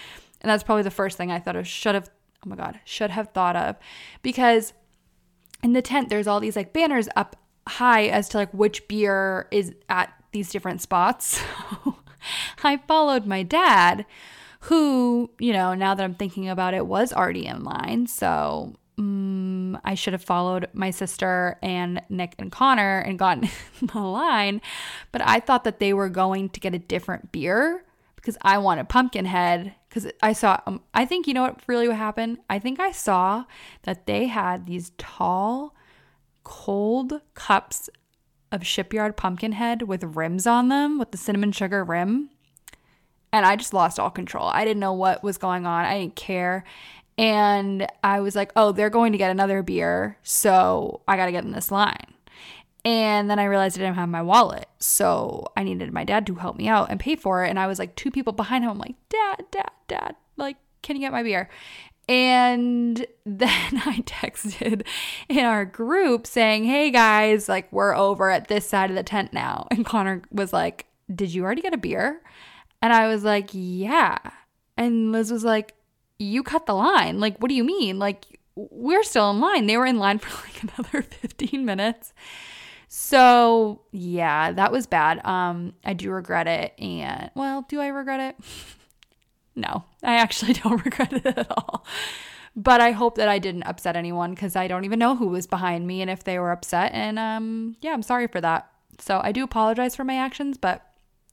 And 0.42 0.50
that's 0.50 0.64
probably 0.64 0.84
the 0.84 0.92
first 0.92 1.18
thing 1.18 1.32
I 1.32 1.40
thought 1.40 1.56
of, 1.56 1.68
should 1.68 1.96
have, 1.96 2.10
oh 2.46 2.50
my 2.50 2.56
God, 2.56 2.80
should 2.86 3.12
have 3.12 3.30
thought 3.30 3.56
of. 3.56 3.76
Because 4.22 4.74
in 5.64 5.74
the 5.74 5.82
tent, 5.82 6.10
there's 6.10 6.28
all 6.28 6.40
these 6.40 6.56
like 6.56 6.74
banners 6.74 7.10
up 7.16 7.36
high 7.68 8.06
as 8.06 8.30
to 8.30 8.38
like 8.38 8.54
which 8.54 8.88
beer 8.88 9.48
is 9.52 9.74
at 9.90 10.14
these 10.32 10.52
different 10.52 10.82
spots. 10.82 11.42
I 12.64 12.78
followed 12.88 13.26
my 13.26 13.44
dad, 13.44 14.06
who, 14.62 15.30
you 15.40 15.54
know, 15.54 15.74
now 15.74 15.94
that 15.96 16.04
I'm 16.04 16.16
thinking 16.16 16.50
about 16.50 16.74
it, 16.74 16.88
was 16.88 17.14
already 17.14 17.46
in 17.46 17.64
line. 17.64 18.08
So 18.08 18.76
um, 18.98 19.80
I 19.84 19.96
should 19.96 20.14
have 20.14 20.24
followed 20.24 20.70
my 20.74 20.92
sister 20.92 21.58
and 21.62 22.02
Nick 22.10 22.36
and 22.40 22.52
Connor 22.52 23.00
and 23.00 23.20
gotten 23.20 23.50
the 23.82 24.00
line. 24.00 24.62
But 25.12 25.22
I 25.26 25.40
thought 25.40 25.64
that 25.66 25.80
they 25.80 25.94
were 25.94 26.10
going 26.10 26.50
to 26.50 26.60
get 26.60 26.74
a 26.74 26.80
different 26.80 27.32
beer 27.32 27.84
because 28.16 28.38
I 28.42 28.58
wanted 28.58 28.90
Pumpkinhead. 28.90 29.76
Because 29.90 30.12
I 30.22 30.34
saw, 30.34 30.60
um, 30.66 30.82
I 30.94 31.06
think, 31.06 31.28
you 31.28 31.34
know 31.34 31.44
what 31.44 31.62
really 31.68 31.94
happened? 31.94 32.40
I 32.50 32.60
think 32.60 32.80
I 32.80 32.92
saw 32.92 33.46
that 33.84 34.08
they 34.08 34.28
had 34.28 34.66
these 34.66 34.92
tall, 34.98 35.76
cold 36.44 37.22
cups 37.34 37.90
of 38.52 38.66
Shipyard 38.66 39.18
Pumpkinhead 39.18 39.84
with 39.84 40.04
rims 40.04 40.48
on 40.48 40.70
them, 40.70 41.00
with 41.00 41.12
the 41.12 41.18
cinnamon 41.18 41.52
sugar 41.52 41.84
rim. 41.84 42.30
And 43.32 43.46
I 43.46 43.58
just 43.58 43.74
lost 43.74 44.00
all 44.00 44.10
control. 44.10 44.48
I 44.48 44.64
didn't 44.64 44.80
know 44.80 44.94
what 44.94 45.24
was 45.24 45.38
going 45.38 45.66
on. 45.66 45.84
I 45.84 46.00
didn't 46.00 46.16
care. 46.16 46.64
And 47.18 47.88
I 48.04 48.20
was 48.20 48.36
like, 48.36 48.52
oh, 48.56 48.72
they're 48.72 48.90
going 48.90 49.14
to 49.14 49.18
get 49.18 49.32
another 49.32 49.64
beer. 49.64 50.18
So 50.24 51.02
I 51.08 51.16
got 51.16 51.28
to 51.28 51.32
get 51.32 51.46
in 51.46 51.52
this 51.52 51.72
line. 51.72 52.14
And 52.84 53.30
then 53.30 53.40
I 53.40 53.46
realized 53.46 53.78
I 53.78 53.82
didn't 53.82 53.96
have 53.96 54.10
my 54.10 54.22
wallet. 54.22 54.68
So 54.80 55.48
I 55.58 55.64
needed 55.64 55.92
my 55.92 56.04
dad 56.04 56.28
to 56.28 56.36
help 56.36 56.56
me 56.56 56.68
out 56.68 56.92
and 56.92 57.00
pay 57.00 57.16
for 57.16 57.44
it. 57.44 57.50
And 57.50 57.60
I 57.60 57.68
was 57.68 57.80
like 57.80 57.96
two 57.96 58.12
people 58.12 58.34
behind 58.34 58.64
him. 58.64 58.70
I'm 58.70 58.78
like, 58.78 58.96
Dad, 59.10 59.46
Dad, 59.50 59.72
Dad, 59.88 60.16
like, 60.38 60.58
can 60.84 60.96
you 60.96 61.02
get 61.02 61.12
my 61.12 61.24
beer? 61.24 61.50
And 62.08 62.98
then 63.26 63.50
I 63.86 64.04
texted 64.06 64.86
in 65.28 65.46
our 65.46 65.66
group 65.66 66.28
saying, 66.28 66.66
Hey 66.66 66.92
guys, 66.92 67.50
like 67.50 67.72
we're 67.72 67.96
over 67.96 68.30
at 68.30 68.48
this 68.48 68.68
side 68.68 68.90
of 68.90 68.96
the 68.96 69.04
tent 69.04 69.34
now. 69.34 69.68
And 69.72 69.86
Connor 69.86 70.22
was 70.32 70.54
like, 70.54 70.86
Did 71.14 71.34
you 71.34 71.44
already 71.44 71.64
get 71.64 71.74
a 71.74 71.78
beer? 71.78 72.22
And 72.82 72.94
I 72.94 73.08
was 73.08 73.24
like, 73.24 73.50
Yeah. 73.52 74.18
And 74.78 75.12
Liz 75.12 75.32
was 75.32 75.44
like, 75.44 75.74
You 76.18 76.44
cut 76.44 76.66
the 76.66 76.74
line. 76.74 77.20
Like, 77.20 77.38
what 77.40 77.50
do 77.50 77.56
you 77.56 77.64
mean? 77.64 78.00
Like, 78.00 78.40
we're 78.56 79.04
still 79.04 79.30
in 79.32 79.40
line. 79.40 79.68
They 79.68 79.78
were 79.78 79.86
in 79.86 79.98
line 80.00 80.18
for 80.20 80.30
like 80.48 80.64
another 80.64 81.02
15 81.02 81.66
minutes. 81.66 82.14
So, 82.88 83.82
yeah, 83.92 84.52
that 84.52 84.72
was 84.72 84.88
bad. 84.88 85.26
Um, 85.26 85.74
I 85.84 85.94
do 85.94 86.12
regret 86.12 86.48
it. 86.48 86.74
And, 86.80 87.30
well, 87.36 87.66
do 87.68 87.82
I 87.82 87.88
regret 87.88 88.20
it? 88.20 88.36
No, 89.58 89.86
I 90.04 90.16
actually 90.16 90.52
don't 90.64 90.84
regret 90.84 91.14
it 91.14 91.26
at 91.26 91.50
all. 91.50 91.86
But 92.58 92.82
I 92.82 92.92
hope 92.92 93.16
that 93.16 93.30
I 93.30 93.40
didn't 93.40 93.64
upset 93.64 93.96
anyone 93.96 94.32
because 94.32 94.56
I 94.56 94.68
don't 94.68 94.86
even 94.86 95.00
know 95.00 95.16
who 95.16 95.28
was 95.28 95.48
behind 95.48 95.88
me 95.88 96.02
and 96.02 96.10
if 96.10 96.24
they 96.24 96.40
were 96.40 96.52
upset. 96.52 96.92
And 96.94 97.18
um, 97.18 97.76
yeah, 97.82 97.92
I'm 97.94 98.02
sorry 98.02 98.28
for 98.28 98.40
that. 98.42 98.70
So 99.00 99.20
I 99.24 99.32
do 99.32 99.44
apologize 99.44 99.96
for 99.96 100.04
my 100.04 100.16
actions, 100.18 100.58
but 100.58 100.86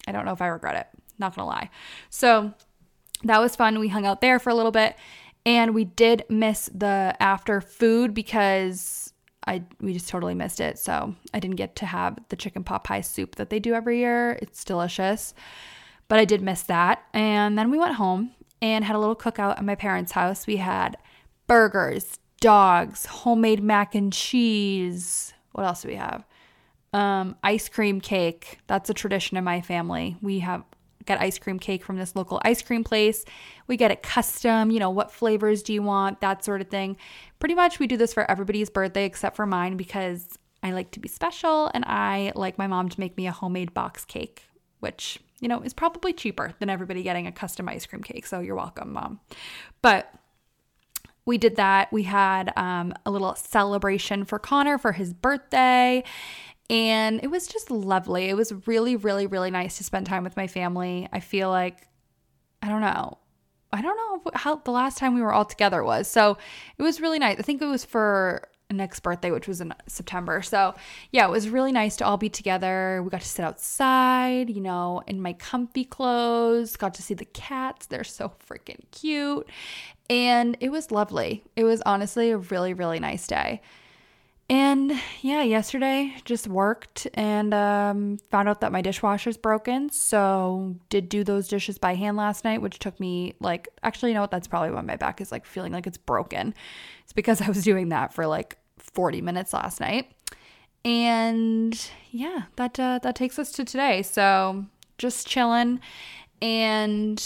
I 0.07 0.13
don't 0.13 0.25
know 0.25 0.33
if 0.33 0.43
I 0.43 0.47
regret 0.47 0.77
it. 0.77 0.87
Not 1.19 1.37
gonna 1.37 1.47
lie. 1.47 1.71
So 2.11 2.53
that 3.25 3.41
was 3.41 3.57
fun. 3.57 3.79
We 3.79 3.89
hung 3.89 4.07
out 4.07 4.21
there 4.21 4.39
for 4.39 4.51
a 4.51 4.55
little 4.55 4.73
bit 4.73 4.97
and 5.45 5.75
we 5.75 5.85
did 5.85 6.25
miss 6.29 6.71
the 6.75 7.17
after 7.21 7.61
food 7.61 8.15
because 8.15 9.13
I 9.47 9.65
we 9.81 9.93
just 9.93 10.09
totally 10.09 10.35
missed 10.35 10.61
it. 10.61 10.79
So 10.79 11.15
I 11.35 11.41
didn't 11.41 11.57
get 11.57 11.77
to 11.77 11.87
have 11.87 12.19
the 12.29 12.37
chicken 12.37 12.63
pot 12.65 12.85
pie 12.85 13.01
soup 13.01 13.37
that 13.37 13.51
they 13.51 13.59
do 13.59 13.75
every 13.75 13.99
year. 13.99 14.39
It's 14.41 14.65
delicious 14.65 15.35
but 16.13 16.21
I 16.21 16.27
did 16.27 16.43
miss 16.43 16.63
that. 16.65 17.05
And 17.15 17.57
then 17.57 17.71
we 17.71 17.79
went 17.79 17.95
home 17.95 18.33
and 18.61 18.85
had 18.85 18.97
a 18.97 18.99
little 18.99 19.17
cookout 19.17 19.57
at 19.57 19.65
my 19.65 19.75
parents' 19.75 20.13
house. 20.13 20.47
We 20.47 20.59
had 20.59 20.99
burgers, 21.47 22.19
dogs, 22.39 23.07
homemade 23.07 23.63
mac 23.63 23.95
and 23.95 24.13
cheese. 24.13 25.33
What 25.53 25.65
else 25.65 25.81
do 25.81 25.89
we 25.89 25.95
have? 25.95 26.27
Um, 26.93 27.37
ice 27.43 27.71
cream 27.71 27.99
cake. 27.99 28.59
That's 28.67 28.91
a 28.91 28.95
tradition 28.95 29.39
in 29.39 29.45
my 29.45 29.63
family. 29.63 30.19
We 30.21 30.41
have 30.41 30.65
get 31.05 31.21
ice 31.21 31.39
cream 31.39 31.59
cake 31.59 31.85
from 31.85 31.97
this 31.97 32.15
local 32.15 32.41
ice 32.45 32.63
cream 32.63 32.85
place. 32.85 33.25
We 33.67 33.77
get 33.77 33.91
it 33.91 34.03
custom, 34.03 34.71
you 34.71 34.79
know, 34.79 34.91
what 34.91 35.11
flavors 35.11 35.63
do 35.63 35.73
you 35.73 35.83
want, 35.83 36.21
that 36.21 36.45
sort 36.45 36.61
of 36.61 36.69
thing. 36.69 36.97
Pretty 37.39 37.55
much 37.55 37.79
we 37.79 37.87
do 37.87 37.97
this 37.97 38.13
for 38.13 38.31
everybody's 38.31 38.71
birthday 38.71 39.05
except 39.05 39.37
for 39.37 39.47
mine 39.47 39.77
because 39.77 40.29
I 40.63 40.73
like 40.73 40.93
to 40.93 41.01
be 41.01 41.09
special 41.09 41.71
and 41.75 41.85
I 41.87 42.33
like 42.35 42.59
my 42.59 42.67
mom 42.67 42.89
to 42.89 43.01
make 43.01 43.17
me 43.17 43.27
a 43.27 43.33
homemade 43.33 43.75
box 43.75 44.05
cake, 44.05 44.45
which 44.81 45.19
you 45.43 45.49
know, 45.49 45.61
is 45.61 45.75
probably 45.75 46.13
cheaper 46.13 46.55
than 46.61 46.71
everybody 46.71 47.03
getting 47.03 47.27
a 47.27 47.33
custom 47.33 47.69
ice 47.69 47.85
cream 47.85 48.01
cake. 48.01 48.27
So 48.27 48.39
you're 48.39 48.55
welcome, 48.55 48.93
mom. 48.93 49.19
But 49.83 50.15
we 51.27 51.37
did 51.37 51.57
that. 51.57 51.93
We 51.93 52.05
had 52.05 52.53
um, 52.57 52.95
a 53.05 53.11
little 53.11 53.35
celebration 53.35 54.25
for 54.25 54.39
Connor 54.39 54.79
for 54.79 54.93
his 54.93 55.13
birthday. 55.13 56.05
And 56.71 57.23
it 57.23 57.31
was 57.31 57.47
just 57.47 57.71
lovely. 57.71 58.31
It 58.31 58.37
was 58.37 58.53
really, 58.67 58.97
really, 58.97 59.27
really 59.27 59.51
nice 59.51 59.79
to 59.79 59.85
spend 59.85 60.07
time 60.07 60.25
with 60.25 60.37
my 60.37 60.47
family. 60.47 61.09
I 61.13 61.21
feel 61.21 61.51
like, 61.51 61.89
I 62.63 62.69
don't 62.69 62.81
know, 62.81 63.19
I 63.73 63.83
don't 63.83 63.97
know 63.97 64.31
how 64.35 64.57
the 64.57 64.71
last 64.71 64.99
time 64.99 65.15
we 65.15 65.23
were 65.23 65.33
all 65.33 65.45
together 65.45 65.83
was. 65.83 66.09
So 66.09 66.39
it 66.79 66.83
was 66.83 67.01
really 67.01 67.19
nice. 67.19 67.39
I 67.39 67.43
think 67.43 67.61
it 67.61 67.67
was 67.67 67.85
for 67.85 68.49
next 68.71 69.01
birthday, 69.01 69.31
which 69.31 69.47
was 69.47 69.61
in 69.61 69.75
September. 69.87 70.43
So, 70.43 70.75
yeah, 71.11 71.27
it 71.27 71.31
was 71.31 71.49
really 71.49 71.73
nice 71.73 71.97
to 71.97 72.07
all 72.07 72.17
be 72.17 72.29
together. 72.29 73.03
We 73.03 73.11
got 73.11 73.21
to 73.21 73.27
sit 73.27 73.45
outside, 73.45 74.51
you 74.51 74.61
know, 74.61 75.03
in 75.07 75.21
my 75.21 75.35
comfy 75.35 75.85
clothes, 75.85 76.77
got 76.77 76.95
to 76.95 77.03
see 77.03 77.15
the 77.15 77.25
cats. 77.27 77.87
They're 77.87 78.05
so 78.05 78.33
freaking 78.49 78.81
cute. 78.91 79.49
And 80.09 80.57
it 80.61 80.71
was 80.71 80.91
lovely. 80.91 81.45
It 81.57 81.65
was 81.65 81.83
honestly 81.83 82.31
a 82.31 82.39
really, 82.39 82.75
really 82.75 82.99
nice 82.99 83.27
day. 83.27 83.61
And 84.51 84.93
yeah, 85.23 85.43
yesterday 85.43 86.15
just 86.25 86.47
worked 86.47 87.07
and 87.15 87.55
um, 87.55 88.19
found 88.31 88.49
out 88.49 88.61
that 88.61 88.73
my 88.73 88.83
dishwasher's 88.83 89.37
broken. 89.37 89.89
So 89.91 90.77
did 90.91 91.09
do 91.09 91.25
those 91.25 91.49
dishes 91.49 91.79
by 91.79 91.95
hand 91.95 92.17
last 92.17 92.45
night, 92.45 92.61
which 92.61 92.79
took 92.79 92.99
me 93.01 93.35
like 93.41 93.69
actually, 93.83 94.11
you 94.11 94.15
know 94.15 94.21
what? 94.21 94.31
That's 94.31 94.49
probably 94.49 94.71
why 94.71 94.83
my 94.83 94.97
back 94.97 95.21
is 95.21 95.33
like 95.33 95.47
feeling 95.47 95.73
like 95.73 95.87
it's 95.87 95.97
broken. 95.97 96.55
It's 97.05 97.13
because 97.13 97.41
I 97.41 97.49
was 97.49 97.63
doing 97.63 97.89
that 97.91 98.13
for 98.13 98.27
like 98.27 98.59
40 98.79 99.23
minutes 99.23 99.53
last 99.53 99.81
night. 99.81 100.13
And 100.85 101.91
yeah, 102.11 102.43
that 102.57 102.79
uh, 102.79 102.99
that 103.03 103.15
takes 103.15 103.39
us 103.39 103.53
to 103.53 103.65
today. 103.65 104.03
So 104.03 104.67
just 104.99 105.27
chilling, 105.29 105.81
and 106.41 107.23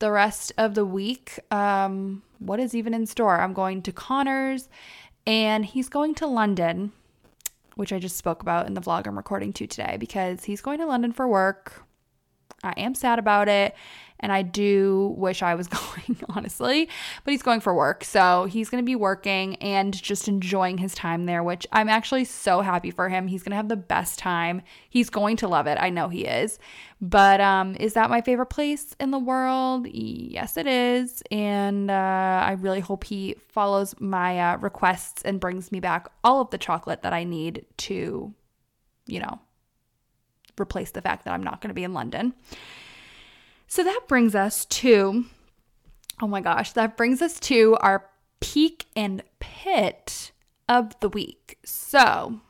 the 0.00 0.10
rest 0.10 0.52
of 0.58 0.74
the 0.74 0.84
week, 0.84 1.38
um, 1.50 2.22
what 2.40 2.60
is 2.60 2.74
even 2.74 2.92
in 2.92 3.06
store? 3.06 3.40
I'm 3.40 3.52
going 3.52 3.80
to 3.82 3.92
Connors 3.92 4.68
And 5.26 5.64
he's 5.64 5.88
going 5.88 6.14
to 6.16 6.26
London, 6.26 6.92
which 7.74 7.92
I 7.92 7.98
just 7.98 8.16
spoke 8.16 8.42
about 8.42 8.66
in 8.66 8.74
the 8.74 8.80
vlog 8.80 9.06
I'm 9.06 9.16
recording 9.16 9.52
to 9.54 9.66
today 9.66 9.96
because 9.98 10.44
he's 10.44 10.60
going 10.60 10.78
to 10.78 10.86
London 10.86 11.12
for 11.12 11.26
work. 11.26 11.84
I 12.62 12.72
am 12.76 12.94
sad 12.94 13.18
about 13.18 13.48
it. 13.48 13.74
And 14.20 14.32
I 14.32 14.42
do 14.42 15.14
wish 15.16 15.42
I 15.42 15.54
was 15.54 15.68
going, 15.68 16.18
honestly, 16.30 16.88
but 17.24 17.30
he's 17.30 17.42
going 17.42 17.60
for 17.60 17.74
work. 17.74 18.04
So 18.04 18.44
he's 18.44 18.68
going 18.68 18.82
to 18.82 18.86
be 18.86 18.96
working 18.96 19.56
and 19.56 19.94
just 19.94 20.28
enjoying 20.28 20.78
his 20.78 20.94
time 20.94 21.26
there, 21.26 21.42
which 21.42 21.66
I'm 21.72 21.88
actually 21.88 22.24
so 22.24 22.60
happy 22.60 22.90
for 22.90 23.08
him. 23.08 23.26
He's 23.26 23.42
going 23.42 23.50
to 23.50 23.56
have 23.56 23.68
the 23.68 23.76
best 23.76 24.18
time. 24.18 24.62
He's 24.88 25.10
going 25.10 25.36
to 25.38 25.48
love 25.48 25.66
it. 25.66 25.78
I 25.80 25.90
know 25.90 26.08
he 26.08 26.24
is. 26.24 26.58
But 27.00 27.40
um, 27.42 27.76
is 27.76 27.92
that 27.92 28.08
my 28.08 28.22
favorite 28.22 28.46
place 28.46 28.96
in 28.98 29.10
the 29.10 29.18
world? 29.18 29.86
Yes, 29.88 30.56
it 30.56 30.66
is. 30.66 31.22
And 31.30 31.90
uh, 31.90 31.94
I 31.94 32.56
really 32.58 32.80
hope 32.80 33.04
he 33.04 33.36
follows 33.48 33.94
my 34.00 34.40
uh, 34.40 34.56
requests 34.58 35.22
and 35.22 35.38
brings 35.38 35.70
me 35.70 35.80
back 35.80 36.08
all 36.24 36.40
of 36.40 36.50
the 36.50 36.58
chocolate 36.58 37.02
that 37.02 37.12
I 37.12 37.24
need 37.24 37.66
to, 37.78 38.32
you 39.06 39.20
know, 39.20 39.40
replace 40.58 40.90
the 40.90 41.02
fact 41.02 41.24
that 41.24 41.34
I'm 41.34 41.42
not 41.42 41.60
going 41.60 41.68
to 41.68 41.74
be 41.74 41.84
in 41.84 41.92
London. 41.92 42.34
So 43.66 43.82
that 43.84 44.02
brings 44.08 44.34
us 44.34 44.64
to, 44.66 45.24
oh 46.20 46.26
my 46.26 46.40
gosh, 46.40 46.72
that 46.72 46.96
brings 46.96 47.20
us 47.20 47.40
to 47.40 47.76
our 47.80 48.06
peak 48.40 48.86
and 48.94 49.22
pit 49.40 50.32
of 50.68 50.98
the 51.00 51.08
week. 51.08 51.58
So 51.64 52.40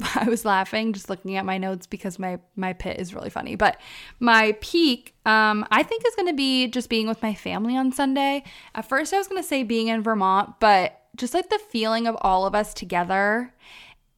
I 0.14 0.28
was 0.28 0.44
laughing 0.44 0.92
just 0.92 1.10
looking 1.10 1.36
at 1.36 1.44
my 1.44 1.58
notes 1.58 1.86
because 1.86 2.18
my 2.18 2.38
my 2.56 2.72
pit 2.72 2.98
is 2.98 3.14
really 3.14 3.30
funny. 3.30 3.54
But 3.54 3.80
my 4.18 4.56
peak, 4.60 5.14
um, 5.26 5.66
I 5.70 5.82
think 5.82 6.04
is 6.06 6.14
to 6.26 6.32
be 6.32 6.68
just 6.68 6.88
being 6.88 7.06
with 7.06 7.22
my 7.22 7.34
family 7.34 7.76
on 7.76 7.92
Sunday. 7.92 8.44
At 8.74 8.88
first, 8.88 9.12
I 9.12 9.18
was 9.18 9.28
to 9.42 9.48
say 9.48 9.62
being 9.62 9.88
in 9.88 10.02
Vermont, 10.02 10.54
but 10.60 11.00
just 11.16 11.34
like 11.34 11.50
the 11.50 11.60
feeling 11.70 12.06
of 12.06 12.16
all 12.20 12.46
of 12.46 12.54
us 12.54 12.72
together 12.72 13.52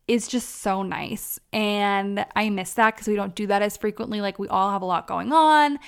is 0.08 0.28
just 0.28 0.62
so 0.62 0.82
nice, 0.82 1.38
and 1.52 2.26
I 2.36 2.50
miss 2.50 2.74
that 2.74 2.94
because 2.94 3.08
we 3.08 3.14
don't 3.14 3.34
do 3.34 3.46
that 3.46 3.62
as 3.62 3.76
frequently. 3.76 4.20
Like 4.20 4.38
we 4.38 4.48
all 4.48 4.70
have 4.70 4.82
a 4.82 4.86
lot 4.86 5.06
going 5.06 5.32
on, 5.32 5.78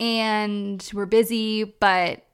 and 0.00 0.90
we're 0.94 1.06
busy, 1.06 1.64
but 1.64 2.24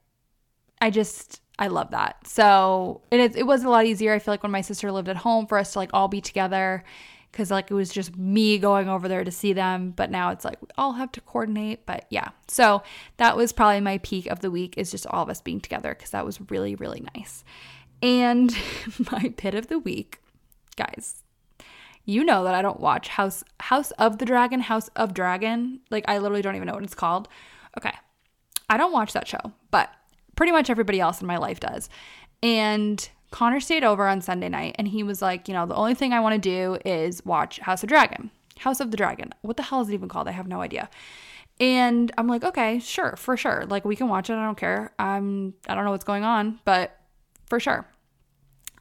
I 0.80 0.90
just 0.90 1.40
I 1.58 1.66
love 1.66 1.90
that. 1.90 2.26
So 2.26 3.02
it 3.10 3.36
it 3.36 3.46
was 3.46 3.64
a 3.64 3.68
lot 3.68 3.84
easier. 3.86 4.14
I 4.14 4.20
feel 4.20 4.32
like 4.32 4.42
when 4.42 4.52
my 4.52 4.60
sister 4.60 4.92
lived 4.92 5.08
at 5.08 5.16
home 5.16 5.46
for 5.46 5.58
us 5.58 5.72
to 5.72 5.80
like 5.80 5.90
all 5.92 6.08
be 6.08 6.20
together 6.20 6.84
because 7.32 7.50
like 7.50 7.70
it 7.70 7.74
was 7.74 7.90
just 7.90 8.16
me 8.16 8.56
going 8.58 8.88
over 8.88 9.08
there 9.08 9.24
to 9.24 9.30
see 9.30 9.52
them. 9.52 9.90
But 9.90 10.10
now 10.10 10.30
it's 10.30 10.44
like 10.44 10.62
we 10.62 10.68
all 10.78 10.92
have 10.92 11.10
to 11.12 11.20
coordinate. 11.20 11.86
But 11.86 12.06
yeah, 12.08 12.28
so 12.46 12.82
that 13.16 13.36
was 13.36 13.52
probably 13.52 13.80
my 13.80 13.98
peak 13.98 14.26
of 14.26 14.40
the 14.40 14.50
week 14.50 14.74
is 14.76 14.90
just 14.90 15.06
all 15.06 15.22
of 15.22 15.28
us 15.28 15.40
being 15.40 15.60
together 15.60 15.94
because 15.94 16.10
that 16.10 16.24
was 16.24 16.40
really 16.50 16.76
really 16.76 17.04
nice. 17.16 17.42
And 18.00 18.56
my 19.12 19.34
pit 19.36 19.54
of 19.54 19.66
the 19.66 19.78
week, 19.78 20.20
guys. 20.76 21.22
You 22.08 22.22
know 22.22 22.44
that 22.44 22.54
I 22.54 22.62
don't 22.62 22.78
watch 22.78 23.08
House 23.08 23.42
House 23.58 23.90
of 23.92 24.18
the 24.18 24.24
Dragon, 24.24 24.60
House 24.60 24.88
of 24.94 25.12
Dragon. 25.12 25.80
Like 25.90 26.04
I 26.06 26.18
literally 26.18 26.42
don't 26.42 26.54
even 26.54 26.68
know 26.68 26.74
what 26.74 26.84
it's 26.84 26.94
called. 26.94 27.26
Okay. 27.76 27.92
I 28.68 28.76
don't 28.76 28.92
watch 28.92 29.12
that 29.12 29.28
show, 29.28 29.52
but 29.70 29.90
pretty 30.34 30.52
much 30.52 30.70
everybody 30.70 31.00
else 31.00 31.20
in 31.20 31.26
my 31.26 31.36
life 31.36 31.60
does. 31.60 31.88
And 32.42 33.08
Connor 33.30 33.60
stayed 33.60 33.84
over 33.84 34.06
on 34.06 34.20
Sunday 34.20 34.48
night 34.48 34.76
and 34.78 34.88
he 34.88 35.02
was 35.02 35.22
like, 35.22 35.48
you 35.48 35.54
know, 35.54 35.66
the 35.66 35.74
only 35.74 35.94
thing 35.94 36.12
I 36.12 36.20
want 36.20 36.34
to 36.34 36.38
do 36.38 36.78
is 36.84 37.24
watch 37.24 37.58
House 37.60 37.82
of 37.82 37.88
Dragon. 37.88 38.30
House 38.58 38.80
of 38.80 38.90
the 38.90 38.96
Dragon. 38.96 39.32
What 39.42 39.56
the 39.56 39.62
hell 39.62 39.80
is 39.80 39.88
it 39.88 39.94
even 39.94 40.08
called? 40.08 40.28
I 40.28 40.32
have 40.32 40.48
no 40.48 40.60
idea. 40.60 40.88
And 41.58 42.12
I'm 42.18 42.26
like, 42.26 42.44
okay, 42.44 42.78
sure, 42.78 43.16
for 43.16 43.36
sure. 43.36 43.64
Like 43.66 43.84
we 43.84 43.96
can 43.96 44.08
watch 44.08 44.30
it. 44.30 44.34
I 44.34 44.44
don't 44.44 44.58
care. 44.58 44.92
I'm 44.98 45.54
I 45.68 45.74
don't 45.74 45.84
know 45.84 45.90
what's 45.90 46.04
going 46.04 46.24
on, 46.24 46.60
but 46.64 46.98
for 47.46 47.60
sure. 47.60 47.86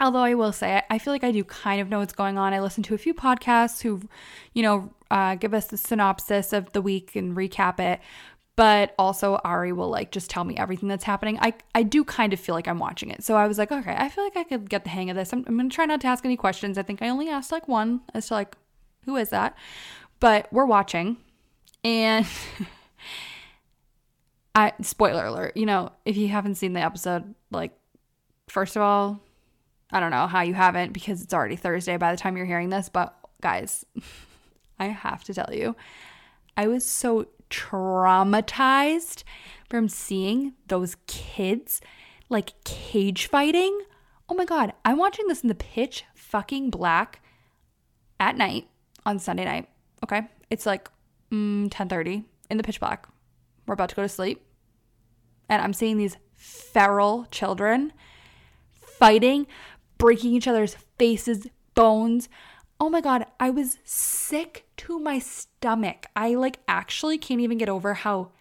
Although 0.01 0.19
I 0.19 0.33
will 0.33 0.51
say, 0.51 0.81
I 0.89 0.99
feel 0.99 1.13
like 1.13 1.23
I 1.23 1.31
do 1.31 1.45
kind 1.45 1.79
of 1.79 1.87
know 1.87 1.99
what's 1.99 2.13
going 2.13 2.37
on. 2.37 2.53
I 2.53 2.59
listen 2.59 2.83
to 2.83 2.93
a 2.93 2.97
few 2.97 3.13
podcasts 3.13 3.81
who, 3.81 4.01
you 4.53 4.61
know, 4.61 4.93
uh, 5.09 5.35
give 5.35 5.53
us 5.53 5.67
the 5.67 5.77
synopsis 5.77 6.51
of 6.51 6.73
the 6.73 6.81
week 6.81 7.15
and 7.15 7.35
recap 7.35 7.79
it 7.79 8.01
but 8.55 8.93
also 8.97 9.39
Ari 9.43 9.73
will 9.73 9.89
like 9.89 10.11
just 10.11 10.29
tell 10.29 10.43
me 10.43 10.55
everything 10.57 10.87
that's 10.87 11.03
happening. 11.03 11.37
I 11.41 11.53
I 11.73 11.83
do 11.83 12.03
kind 12.03 12.33
of 12.33 12.39
feel 12.39 12.55
like 12.55 12.67
I'm 12.67 12.79
watching 12.79 13.09
it. 13.09 13.23
So 13.23 13.35
I 13.35 13.47
was 13.47 13.57
like, 13.57 13.71
okay, 13.71 13.95
I 13.97 14.09
feel 14.09 14.23
like 14.23 14.37
I 14.37 14.43
could 14.43 14.69
get 14.69 14.83
the 14.83 14.89
hang 14.89 15.09
of 15.09 15.15
this. 15.15 15.33
I'm, 15.33 15.43
I'm 15.47 15.57
going 15.57 15.69
to 15.69 15.75
try 15.75 15.85
not 15.85 16.01
to 16.01 16.07
ask 16.07 16.25
any 16.25 16.37
questions. 16.37 16.77
I 16.77 16.83
think 16.83 17.01
I 17.01 17.09
only 17.09 17.29
asked 17.29 17.51
like 17.51 17.67
one 17.67 18.01
as 18.13 18.27
to 18.27 18.35
like 18.35 18.55
who 19.05 19.15
is 19.17 19.29
that? 19.29 19.55
But 20.19 20.47
we're 20.51 20.65
watching 20.65 21.17
and 21.83 22.25
I 24.55 24.71
spoiler 24.81 25.25
alert, 25.25 25.57
you 25.57 25.65
know, 25.65 25.91
if 26.05 26.15
you 26.15 26.29
haven't 26.29 26.55
seen 26.55 26.73
the 26.73 26.79
episode, 26.79 27.35
like 27.51 27.77
first 28.47 28.75
of 28.75 28.81
all, 28.81 29.19
I 29.91 29.99
don't 29.99 30.11
know 30.11 30.27
how 30.27 30.41
you 30.41 30.53
haven't 30.53 30.93
because 30.93 31.21
it's 31.21 31.33
already 31.33 31.57
Thursday 31.57 31.97
by 31.97 32.11
the 32.11 32.17
time 32.17 32.37
you're 32.37 32.45
hearing 32.45 32.69
this, 32.69 32.89
but 32.89 33.15
guys, 33.41 33.85
I 34.79 34.87
have 34.87 35.23
to 35.25 35.33
tell 35.33 35.53
you, 35.53 35.75
I 36.57 36.67
was 36.67 36.85
so 36.85 37.27
traumatized 37.55 39.23
from 39.69 39.87
seeing 39.87 40.53
those 40.67 40.97
kids 41.07 41.81
like 42.29 42.53
cage 42.63 43.27
fighting. 43.27 43.81
Oh 44.27 44.35
my 44.35 44.45
God, 44.45 44.73
I'm 44.83 44.97
watching 44.97 45.27
this 45.27 45.41
in 45.41 45.49
the 45.49 45.55
pitch 45.55 46.03
fucking 46.13 46.69
black 46.69 47.21
at 48.19 48.37
night 48.37 48.67
on 49.05 49.19
Sunday 49.19 49.45
night. 49.45 49.69
Okay. 50.03 50.23
It's 50.49 50.65
like 50.65 50.89
mm, 51.31 51.63
1030 51.63 52.23
in 52.49 52.57
the 52.57 52.63
pitch 52.63 52.79
black. 52.79 53.07
We're 53.65 53.73
about 53.73 53.89
to 53.89 53.95
go 53.95 54.01
to 54.01 54.09
sleep. 54.09 54.41
And 55.49 55.61
I'm 55.61 55.73
seeing 55.73 55.97
these 55.97 56.17
feral 56.33 57.25
children 57.31 57.93
fighting, 58.73 59.47
breaking 59.97 60.33
each 60.33 60.47
other's 60.47 60.75
faces, 60.97 61.47
bones. 61.75 62.29
Oh 62.79 62.89
my 62.89 63.01
God, 63.01 63.25
I 63.39 63.49
was 63.49 63.77
sick 63.83 64.65
to 64.77 64.99
my 64.99 65.19
stomach. 65.19 66.07
I 66.15 66.35
like 66.35 66.59
actually 66.67 67.17
can't 67.17 67.41
even 67.41 67.57
get 67.57 67.69
over 67.69 67.93
how 67.93 68.31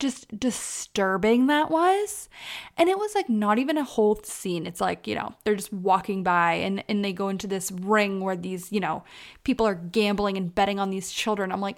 just 0.00 0.40
disturbing 0.40 1.46
that 1.46 1.70
was. 1.70 2.28
And 2.76 2.88
it 2.88 2.98
was 2.98 3.14
like 3.14 3.28
not 3.28 3.58
even 3.58 3.78
a 3.78 3.84
whole 3.84 4.20
scene. 4.24 4.66
It's 4.66 4.80
like, 4.80 5.06
you 5.06 5.14
know, 5.14 5.34
they're 5.44 5.54
just 5.54 5.72
walking 5.72 6.24
by 6.24 6.54
and, 6.54 6.82
and 6.88 7.04
they 7.04 7.12
go 7.12 7.28
into 7.28 7.46
this 7.46 7.70
ring 7.70 8.20
where 8.20 8.36
these, 8.36 8.72
you 8.72 8.80
know, 8.80 9.04
people 9.44 9.66
are 9.66 9.74
gambling 9.74 10.36
and 10.36 10.52
betting 10.52 10.80
on 10.80 10.90
these 10.90 11.12
children. 11.12 11.52
I'm 11.52 11.60
like, 11.60 11.76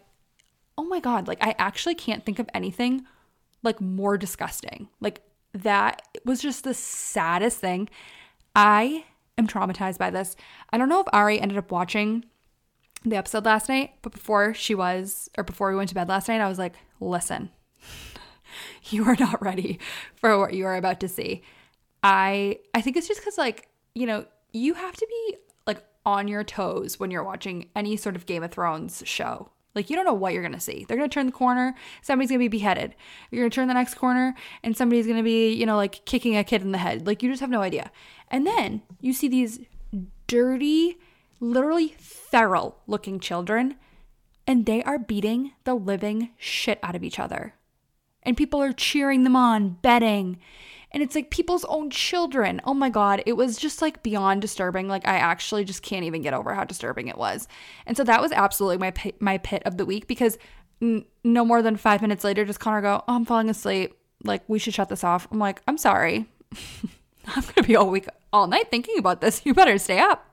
oh 0.78 0.84
my 0.84 1.00
God, 1.00 1.28
like 1.28 1.42
I 1.42 1.54
actually 1.58 1.96
can't 1.96 2.24
think 2.24 2.38
of 2.38 2.48
anything 2.54 3.04
like 3.62 3.80
more 3.80 4.16
disgusting. 4.16 4.88
Like 5.00 5.20
that 5.52 6.02
was 6.24 6.40
just 6.40 6.64
the 6.64 6.74
saddest 6.74 7.58
thing. 7.58 7.90
I 8.54 9.04
am 9.38 9.46
traumatized 9.46 9.98
by 9.98 10.10
this. 10.10 10.36
I 10.70 10.78
don't 10.78 10.88
know 10.88 11.00
if 11.00 11.06
Ari 11.12 11.40
ended 11.40 11.58
up 11.58 11.70
watching 11.70 12.24
the 13.04 13.16
episode 13.16 13.44
last 13.44 13.68
night, 13.68 13.94
but 14.02 14.12
before 14.12 14.54
she 14.54 14.74
was, 14.74 15.28
or 15.36 15.44
before 15.44 15.70
we 15.70 15.76
went 15.76 15.88
to 15.88 15.94
bed 15.94 16.08
last 16.08 16.28
night, 16.28 16.40
I 16.40 16.48
was 16.48 16.58
like, 16.58 16.74
listen, 17.00 17.50
you 18.90 19.04
are 19.04 19.16
not 19.18 19.42
ready 19.42 19.78
for 20.14 20.38
what 20.38 20.54
you 20.54 20.66
are 20.66 20.76
about 20.76 21.00
to 21.00 21.08
see. 21.08 21.42
I 22.02 22.58
I 22.74 22.80
think 22.80 22.96
it's 22.96 23.08
just 23.08 23.20
because 23.20 23.38
like, 23.38 23.68
you 23.94 24.06
know, 24.06 24.26
you 24.52 24.74
have 24.74 24.96
to 24.96 25.06
be 25.08 25.36
like 25.66 25.82
on 26.04 26.28
your 26.28 26.44
toes 26.44 26.98
when 26.98 27.10
you're 27.10 27.24
watching 27.24 27.68
any 27.76 27.96
sort 27.96 28.16
of 28.16 28.26
Game 28.26 28.42
of 28.42 28.50
Thrones 28.50 29.02
show. 29.06 29.50
Like 29.74 29.88
you 29.88 29.96
don't 29.96 30.04
know 30.04 30.14
what 30.14 30.32
you're 30.32 30.42
gonna 30.42 30.60
see. 30.60 30.84
They're 30.86 30.96
gonna 30.96 31.08
turn 31.08 31.26
the 31.26 31.32
corner, 31.32 31.74
somebody's 32.02 32.30
gonna 32.30 32.38
be 32.38 32.48
beheaded. 32.48 32.94
You're 33.30 33.42
gonna 33.42 33.50
turn 33.50 33.68
the 33.68 33.74
next 33.74 33.94
corner, 33.94 34.34
and 34.62 34.76
somebody's 34.76 35.06
gonna 35.06 35.22
be, 35.22 35.52
you 35.52 35.66
know, 35.66 35.76
like 35.76 36.04
kicking 36.04 36.36
a 36.36 36.44
kid 36.44 36.62
in 36.62 36.72
the 36.72 36.78
head. 36.78 37.06
Like 37.06 37.22
you 37.22 37.30
just 37.30 37.40
have 37.40 37.50
no 37.50 37.62
idea. 37.62 37.90
And 38.30 38.46
then 38.46 38.82
you 39.00 39.12
see 39.12 39.28
these 39.28 39.60
dirty, 40.26 40.98
literally 41.40 41.94
feral 41.98 42.78
looking 42.86 43.20
children, 43.20 43.76
and 44.46 44.66
they 44.66 44.82
are 44.82 44.98
beating 44.98 45.52
the 45.64 45.74
living 45.74 46.30
shit 46.36 46.78
out 46.82 46.96
of 46.96 47.04
each 47.04 47.18
other. 47.18 47.54
And 48.22 48.36
people 48.36 48.62
are 48.62 48.72
cheering 48.72 49.24
them 49.24 49.36
on, 49.36 49.78
betting. 49.82 50.38
And 50.92 51.02
it's 51.02 51.14
like 51.14 51.30
people's 51.30 51.64
own 51.64 51.90
children. 51.90 52.60
Oh 52.64 52.74
my 52.74 52.90
God. 52.90 53.22
It 53.26 53.32
was 53.34 53.56
just 53.56 53.82
like 53.82 54.02
beyond 54.02 54.42
disturbing. 54.42 54.88
Like, 54.88 55.06
I 55.06 55.16
actually 55.16 55.64
just 55.64 55.82
can't 55.82 56.04
even 56.04 56.22
get 56.22 56.34
over 56.34 56.54
how 56.54 56.64
disturbing 56.64 57.08
it 57.08 57.16
was. 57.16 57.48
And 57.86 57.96
so 57.96 58.04
that 58.04 58.20
was 58.20 58.32
absolutely 58.32 58.78
my, 58.78 58.90
pit, 58.90 59.20
my 59.20 59.38
pit 59.38 59.62
of 59.64 59.78
the 59.78 59.86
week 59.86 60.06
because 60.06 60.38
n- 60.80 61.04
no 61.24 61.44
more 61.44 61.62
than 61.62 61.76
five 61.76 62.02
minutes 62.02 62.24
later, 62.24 62.44
just 62.44 62.60
Connor 62.60 62.82
go, 62.82 63.02
Oh, 63.08 63.14
I'm 63.14 63.24
falling 63.24 63.48
asleep. 63.48 63.96
Like, 64.24 64.42
we 64.48 64.58
should 64.58 64.74
shut 64.74 64.88
this 64.88 65.02
off. 65.02 65.26
I'm 65.32 65.38
like, 65.38 65.62
I'm 65.66 65.78
sorry. 65.78 66.26
I'm 67.26 67.42
going 67.42 67.54
to 67.54 67.62
be 67.62 67.76
all 67.76 67.90
week, 67.90 68.06
all 68.32 68.46
night 68.46 68.70
thinking 68.70 68.98
about 68.98 69.20
this. 69.20 69.42
You 69.44 69.54
better 69.54 69.78
stay 69.78 69.98
up. 69.98 70.28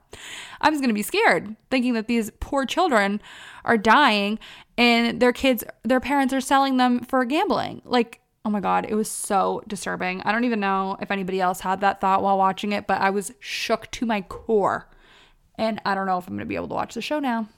I'm 0.60 0.72
just 0.72 0.82
going 0.82 0.90
to 0.90 0.94
be 0.94 1.02
scared 1.02 1.56
thinking 1.70 1.94
that 1.94 2.06
these 2.06 2.30
poor 2.40 2.66
children 2.66 3.20
are 3.64 3.78
dying 3.78 4.38
and 4.76 5.20
their 5.20 5.32
kids, 5.32 5.64
their 5.84 6.00
parents 6.00 6.34
are 6.34 6.40
selling 6.40 6.76
them 6.76 7.00
for 7.00 7.24
gambling. 7.24 7.82
Like, 7.84 8.20
oh 8.44 8.50
my 8.50 8.60
God, 8.60 8.86
it 8.88 8.94
was 8.94 9.10
so 9.10 9.62
disturbing. 9.66 10.22
I 10.22 10.32
don't 10.32 10.44
even 10.44 10.60
know 10.60 10.96
if 11.00 11.10
anybody 11.10 11.40
else 11.40 11.60
had 11.60 11.80
that 11.80 12.00
thought 12.00 12.22
while 12.22 12.38
watching 12.38 12.72
it, 12.72 12.86
but 12.86 13.00
I 13.00 13.10
was 13.10 13.32
shook 13.38 13.90
to 13.92 14.06
my 14.06 14.22
core. 14.22 14.88
And 15.56 15.80
I 15.84 15.94
don't 15.94 16.06
know 16.06 16.16
if 16.16 16.26
I'm 16.26 16.34
going 16.34 16.40
to 16.40 16.46
be 16.46 16.56
able 16.56 16.68
to 16.68 16.74
watch 16.74 16.94
the 16.94 17.02
show 17.02 17.18
now. 17.18 17.48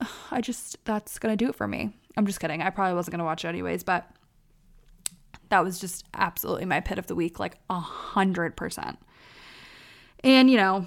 I 0.30 0.40
just, 0.40 0.84
that's 0.84 1.18
going 1.18 1.36
to 1.36 1.44
do 1.44 1.50
it 1.50 1.56
for 1.56 1.66
me. 1.66 1.96
I'm 2.16 2.26
just 2.26 2.38
kidding. 2.40 2.62
I 2.62 2.70
probably 2.70 2.94
wasn't 2.94 3.12
going 3.12 3.18
to 3.18 3.24
watch 3.24 3.44
it 3.44 3.48
anyways, 3.48 3.82
but 3.82 4.08
that 5.48 5.64
was 5.64 5.78
just 5.80 6.04
absolutely 6.14 6.64
my 6.64 6.80
pit 6.80 6.98
of 6.98 7.08
the 7.08 7.14
week, 7.14 7.38
like 7.38 7.58
a 7.68 7.80
hundred 7.80 8.56
percent. 8.56 8.98
And, 10.20 10.48
you 10.48 10.56
know, 10.56 10.86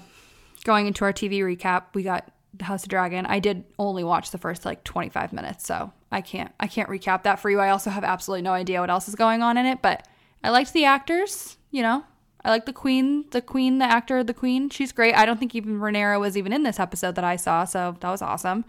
going 0.64 0.86
into 0.86 1.04
our 1.04 1.12
TV 1.12 1.38
recap, 1.40 1.84
we 1.94 2.02
got 2.02 2.30
House 2.60 2.82
of 2.82 2.88
Dragon. 2.88 3.26
I 3.26 3.38
did 3.40 3.64
only 3.78 4.04
watch 4.04 4.30
the 4.30 4.38
first 4.38 4.64
like 4.64 4.84
25 4.84 5.32
minutes, 5.32 5.66
so 5.66 5.92
I 6.12 6.20
can't 6.20 6.52
I 6.58 6.66
can't 6.66 6.88
recap 6.88 7.22
that 7.22 7.40
for 7.40 7.50
you. 7.50 7.60
I 7.60 7.70
also 7.70 7.90
have 7.90 8.04
absolutely 8.04 8.42
no 8.42 8.52
idea 8.52 8.80
what 8.80 8.90
else 8.90 9.08
is 9.08 9.14
going 9.14 9.42
on 9.42 9.56
in 9.56 9.66
it, 9.66 9.80
but 9.82 10.06
I 10.42 10.50
liked 10.50 10.72
the 10.72 10.84
actors, 10.84 11.56
you 11.70 11.82
know. 11.82 12.04
I 12.42 12.48
like 12.50 12.64
the 12.64 12.72
queen, 12.72 13.26
the 13.30 13.42
queen, 13.42 13.78
the 13.78 13.84
actor, 13.84 14.24
the 14.24 14.32
queen. 14.32 14.70
She's 14.70 14.92
great. 14.92 15.14
I 15.14 15.26
don't 15.26 15.38
think 15.38 15.54
even 15.54 15.78
Rhaenyra 15.78 16.18
was 16.18 16.38
even 16.38 16.54
in 16.54 16.62
this 16.62 16.80
episode 16.80 17.16
that 17.16 17.24
I 17.24 17.36
saw, 17.36 17.64
so 17.64 17.96
that 18.00 18.10
was 18.10 18.22
awesome. 18.22 18.64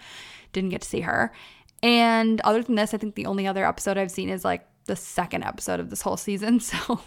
Didn't 0.51 0.71
get 0.71 0.81
to 0.81 0.89
see 0.89 1.01
her. 1.01 1.31
And 1.81 2.41
other 2.41 2.61
than 2.61 2.75
this, 2.75 2.93
I 2.93 2.97
think 2.97 3.15
the 3.15 3.25
only 3.25 3.47
other 3.47 3.65
episode 3.65 3.97
I've 3.97 4.11
seen 4.11 4.29
is 4.29 4.43
like 4.43 4.67
the 4.85 4.95
second 4.97 5.43
episode 5.43 5.79
of 5.79 5.89
this 5.89 6.01
whole 6.01 6.17
season. 6.17 6.59
So 6.71 7.01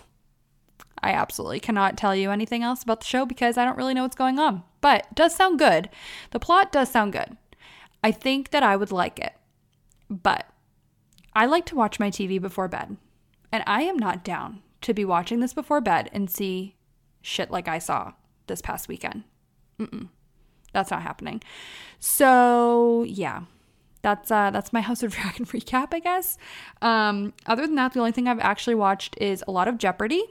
I 1.02 1.12
absolutely 1.12 1.60
cannot 1.60 1.98
tell 1.98 2.16
you 2.16 2.30
anything 2.30 2.62
else 2.62 2.82
about 2.82 3.00
the 3.00 3.06
show 3.06 3.26
because 3.26 3.58
I 3.58 3.64
don't 3.66 3.76
really 3.76 3.92
know 3.92 4.02
what's 4.02 4.16
going 4.16 4.38
on. 4.38 4.62
But 4.80 5.06
it 5.10 5.14
does 5.14 5.36
sound 5.36 5.58
good. 5.58 5.90
The 6.30 6.40
plot 6.40 6.72
does 6.72 6.90
sound 6.90 7.12
good. 7.12 7.36
I 8.02 8.10
think 8.10 8.50
that 8.50 8.62
I 8.62 8.74
would 8.76 8.90
like 8.90 9.18
it. 9.18 9.34
But 10.08 10.46
I 11.34 11.46
like 11.46 11.66
to 11.66 11.76
watch 11.76 11.98
my 11.98 12.10
TV 12.10 12.40
before 12.40 12.68
bed. 12.68 12.96
And 13.50 13.62
I 13.66 13.82
am 13.82 13.98
not 13.98 14.24
down 14.24 14.62
to 14.82 14.94
be 14.94 15.04
watching 15.04 15.40
this 15.40 15.54
before 15.54 15.80
bed 15.80 16.10
and 16.12 16.30
see 16.30 16.76
shit 17.22 17.50
like 17.50 17.68
I 17.68 17.78
saw 17.78 18.12
this 18.46 18.60
past 18.60 18.88
weekend. 18.88 19.24
Mm-mm. 19.78 20.08
That's 20.72 20.90
not 20.90 21.02
happening. 21.02 21.42
So, 21.98 23.04
yeah. 23.04 23.44
That's 24.02 24.30
uh 24.30 24.50
that's 24.50 24.72
my 24.72 24.80
House 24.88 25.02
of 25.02 25.12
Dragon 25.12 25.44
recap, 25.46 25.88
I 25.92 26.00
guess. 26.00 26.36
Um 26.82 27.32
other 27.46 27.66
than 27.66 27.76
that, 27.76 27.94
the 27.94 28.00
only 28.00 28.12
thing 28.12 28.28
I've 28.28 28.40
actually 28.40 28.74
watched 28.74 29.16
is 29.20 29.42
a 29.48 29.50
lot 29.50 29.66
of 29.66 29.78
Jeopardy. 29.78 30.22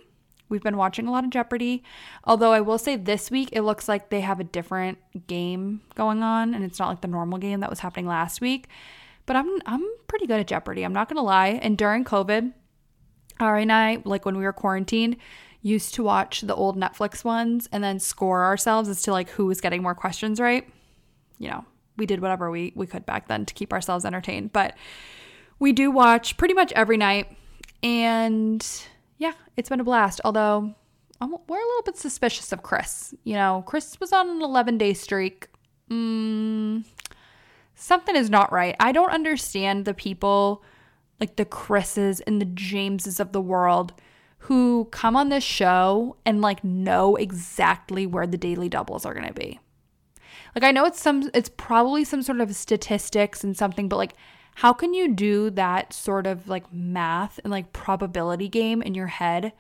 We've 0.50 0.62
been 0.62 0.78
watching 0.78 1.08
a 1.08 1.12
lot 1.12 1.24
of 1.24 1.32
Jeopardy. 1.32 1.84
Although 2.26 2.52
I 2.52 2.62
will 2.62 2.78
say 2.78 2.96
this 2.96 3.32
week 3.32 3.50
it 3.52 3.64
looks 3.64 3.88
like 3.88 4.10
they 4.10 4.22
have 4.22 4.40
a 4.40 4.44
different 4.44 5.00
game 5.26 5.82
going 5.96 6.22
on 6.22 6.54
and 6.54 6.64
it's 6.64 6.78
not 6.78 6.90
like 6.90 7.02
the 7.02 7.08
normal 7.08 7.40
game 7.40 7.62
that 7.62 7.70
was 7.72 7.80
happening 7.80 8.06
last 8.06 8.40
week. 8.40 8.68
But 9.26 9.36
I'm 9.36 9.50
I'm 9.66 9.84
pretty 10.08 10.28
good 10.28 10.40
at 10.40 10.48
Jeopardy. 10.48 10.84
I'm 10.84 10.94
not 10.94 11.10
to 11.10 11.22
lie. 11.22 11.60
And 11.62 11.78
during 11.78 12.04
COVID, 12.04 12.54
Ari 13.40 13.62
and 13.64 13.72
I, 13.72 14.00
like 14.04 14.26
when 14.26 14.38
we 14.38 14.44
were 14.44 14.54
quarantined, 14.54 15.18
used 15.62 15.94
to 15.96 16.04
watch 16.04 16.42
the 16.42 16.54
old 16.54 16.78
Netflix 16.78 17.24
ones 17.24 17.68
and 17.72 17.84
then 17.84 18.00
score 18.00 18.44
ourselves 18.44 18.90
as 18.90 19.02
to 19.04 19.12
like 19.12 19.30
who 19.30 19.46
was 19.46 19.62
getting 19.62 19.82
more 19.82 19.96
questions 19.96 20.40
right. 20.40 20.68
You 21.40 21.50
know, 21.50 21.66
we 21.98 22.06
did 22.06 22.22
whatever 22.22 22.52
we, 22.52 22.74
we 22.76 22.86
could 22.86 23.06
back 23.06 23.28
then 23.28 23.46
to 23.46 23.54
keep 23.54 23.74
ourselves 23.74 24.06
entertained. 24.06 24.52
But 24.52 24.76
we 25.60 25.72
do 25.72 25.90
watch 25.90 26.38
pretty 26.38 26.54
much 26.54 26.72
every 26.74 26.98
night. 26.98 27.36
And 27.82 28.66
yeah, 29.18 29.34
it's 29.56 29.70
been 29.70 29.80
a 29.80 29.86
blast. 29.86 30.20
Although 30.26 30.76
I'm, 31.22 31.32
we're 31.48 31.58
a 31.58 31.68
little 31.68 31.84
bit 31.86 31.98
suspicious 31.98 32.52
of 32.52 32.62
Chris. 32.62 33.14
You 33.24 33.36
know, 33.36 33.64
Chris 33.66 34.00
was 34.00 34.12
on 34.12 34.30
an 34.30 34.42
11 34.42 34.78
day 34.78 34.94
streak. 34.94 35.48
Mm, 35.90 36.84
something 37.84 38.16
is 38.16 38.30
not 38.30 38.52
right. 38.52 38.76
I 38.80 38.94
don't 38.94 39.12
understand 39.12 39.84
the 39.84 39.94
people 39.94 40.64
like 41.20 41.36
the 41.36 41.46
Chris's 41.46 42.22
and 42.22 42.40
the 42.40 42.46
Jameses 42.46 43.20
of 43.20 43.34
the 43.34 43.42
world 43.42 43.94
who 44.40 44.88
come 44.92 45.16
on 45.16 45.30
this 45.30 45.44
show 45.44 46.16
and 46.26 46.42
like 46.42 46.64
know 46.64 47.18
exactly 47.18 48.06
where 48.08 48.26
the 48.26 48.38
daily 48.38 48.70
doubles 48.70 49.06
are 49.06 49.14
going 49.14 49.28
to 49.28 49.34
be. 49.34 49.60
Like 50.56 50.64
I 50.64 50.72
know 50.72 50.86
it's 50.86 51.02
some 51.02 51.30
it's 51.34 51.50
probably 51.50 52.06
some 52.06 52.22
sort 52.22 52.40
of 52.40 52.56
statistics 52.56 53.44
and 53.44 53.56
something 53.56 53.90
but 53.90 53.98
like 53.98 54.14
how 54.56 54.72
can 54.72 54.94
you 54.94 55.14
do 55.14 55.50
that 55.50 55.94
sort 55.94 56.26
of 56.26 56.48
like 56.48 56.72
math 56.72 57.40
and 57.44 57.52
like 57.52 57.74
probability 57.74 58.48
game 58.48 58.82
in 58.82 58.96
your 58.96 59.08
head 59.08 59.52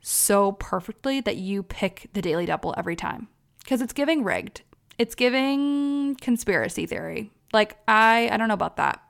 so 0.00 0.52
perfectly 0.52 1.20
that 1.20 1.36
you 1.36 1.62
pick 1.62 2.10
the 2.12 2.22
daily 2.22 2.46
double 2.46 2.74
every 2.76 2.96
time? 2.96 3.28
Cuz 3.66 3.80
it's 3.80 3.92
giving 3.92 4.22
rigged. 4.22 4.62
It's 4.98 5.14
giving 5.14 6.14
conspiracy 6.16 6.86
theory. 6.86 7.32
Like 7.52 7.76
I 7.88 8.28
I 8.30 8.36
don't 8.36 8.48
know 8.48 8.54
about 8.54 8.76
that. 8.76 9.02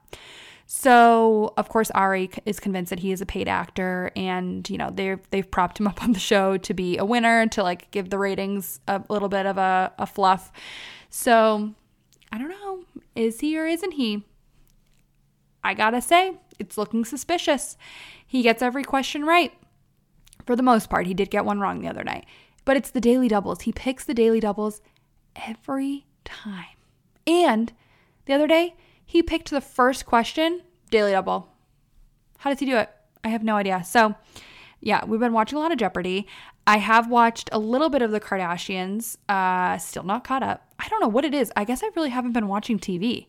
So, 0.69 1.55
of 1.57 1.69
course, 1.69 1.93
Ari 1.93 2.29
is 2.45 2.59
convinced 2.59 2.91
that 2.91 2.99
he 2.99 3.13
is 3.13 3.21
a 3.21 3.27
paid 3.27 3.47
actor, 3.47 4.11
and 4.17 4.69
you 4.69 4.77
know 4.77 4.91
they've 4.91 5.21
they've 5.31 5.49
propped 5.49 5.79
him 5.79 5.87
up 5.87 6.03
on 6.03 6.13
the 6.13 6.19
show 6.19 6.57
to 6.59 6.75
be 6.75 6.99
a 6.99 7.05
winner 7.05 7.47
to 7.49 7.63
like 7.63 7.91
give 7.93 8.11
the 8.11 8.19
ratings 8.19 8.81
a 8.89 9.03
little 9.09 9.29
bit 9.29 9.47
of 9.47 9.59
a, 9.59 9.93
a 9.99 10.07
fluff. 10.07 10.51
So, 11.09 11.73
I 12.33 12.39
don't 12.39 12.49
know, 12.49 12.85
is 13.15 13.41
he 13.41 13.57
or 13.57 13.65
isn't 13.65 13.93
he? 13.93 14.25
I 15.63 15.75
gotta 15.75 16.01
say, 16.01 16.37
it's 16.59 16.77
looking 16.77 17.05
suspicious. 17.05 17.77
He 18.27 18.43
gets 18.43 18.61
every 18.61 18.83
question 18.83 19.25
right. 19.25 19.53
For 20.47 20.57
the 20.57 20.63
most 20.65 20.91
part, 20.91 21.07
he 21.07 21.15
did 21.15 21.31
get 21.31 21.45
one 21.45 21.61
wrong 21.61 21.81
the 21.81 21.89
other 21.89 22.05
night, 22.05 22.27
but 22.65 22.77
it's 22.77 22.91
the 22.91 23.01
daily 23.01 23.29
doubles. 23.29 23.63
He 23.63 23.73
picks 23.73 24.05
the 24.05 24.15
daily 24.15 24.41
doubles 24.41 24.81
every 25.37 26.07
time. 26.25 26.77
And 27.25 27.73
the 28.27 28.35
other 28.35 28.47
day, 28.47 28.75
he 29.05 29.23
picked 29.23 29.51
the 29.51 29.61
first 29.61 30.05
question, 30.05 30.63
Daily 30.91 31.13
Double. 31.13 31.49
How 32.39 32.51
does 32.51 32.59
he 32.59 32.67
do 32.67 32.77
it? 32.77 32.91
I 33.25 33.29
have 33.29 33.43
no 33.43 33.57
idea. 33.57 33.83
So, 33.85 34.15
yeah, 34.81 35.05
we've 35.05 35.21
been 35.21 35.33
watching 35.33 35.59
a 35.59 35.61
lot 35.61 35.73
of 35.73 35.79
Jeopardy. 35.79 36.27
I 36.67 36.79
have 36.79 37.09
watched 37.09 37.49
a 37.53 37.59
little 37.59 37.89
bit 37.89 38.03
of 38.03 38.11
the 38.11 38.21
Kardashians, 38.21 39.17
uh, 39.29 39.79
still 39.79 40.03
not 40.03 40.25
caught 40.25 40.43
up. 40.43 40.69
I 40.79 40.89
don't 40.89 41.01
know 41.01 41.09
what 41.09 41.25
it 41.25 41.35
is. 41.35 41.53
I 41.57 41.65
guess 41.65 41.83
I 41.83 41.91
really 41.95 42.11
haven't 42.11 42.33
been 42.33 42.49
watching 42.49 42.79
TV. 42.79 43.29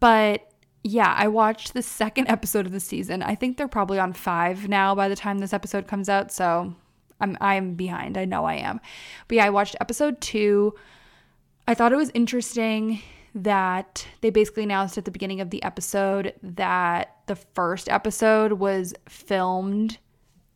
But 0.00 0.50
yeah, 0.82 1.14
I 1.16 1.28
watched 1.28 1.72
the 1.72 1.82
second 1.82 2.28
episode 2.28 2.66
of 2.66 2.72
the 2.72 2.80
season. 2.80 3.22
I 3.22 3.36
think 3.36 3.56
they're 3.56 3.68
probably 3.68 3.98
on 3.98 4.12
five 4.12 4.68
now 4.68 4.94
by 4.94 5.08
the 5.08 5.16
time 5.16 5.38
this 5.38 5.52
episode 5.52 5.86
comes 5.86 6.08
out. 6.08 6.32
So 6.32 6.74
I'm 7.20 7.38
I'm 7.40 7.74
behind. 7.74 8.18
I 8.18 8.24
know 8.24 8.44
I 8.44 8.54
am. 8.54 8.80
But 9.28 9.36
yeah, 9.36 9.46
I 9.46 9.50
watched 9.50 9.76
episode 9.80 10.20
two. 10.20 10.74
I 11.66 11.74
thought 11.74 11.92
it 11.92 11.96
was 11.96 12.10
interesting 12.12 13.00
that 13.34 14.06
they 14.20 14.30
basically 14.30 14.62
announced 14.62 14.96
at 14.96 15.04
the 15.04 15.10
beginning 15.10 15.40
of 15.40 15.50
the 15.50 15.62
episode 15.62 16.34
that 16.42 17.16
the 17.26 17.34
first 17.34 17.88
episode 17.88 18.52
was 18.52 18.94
filmed 19.08 19.98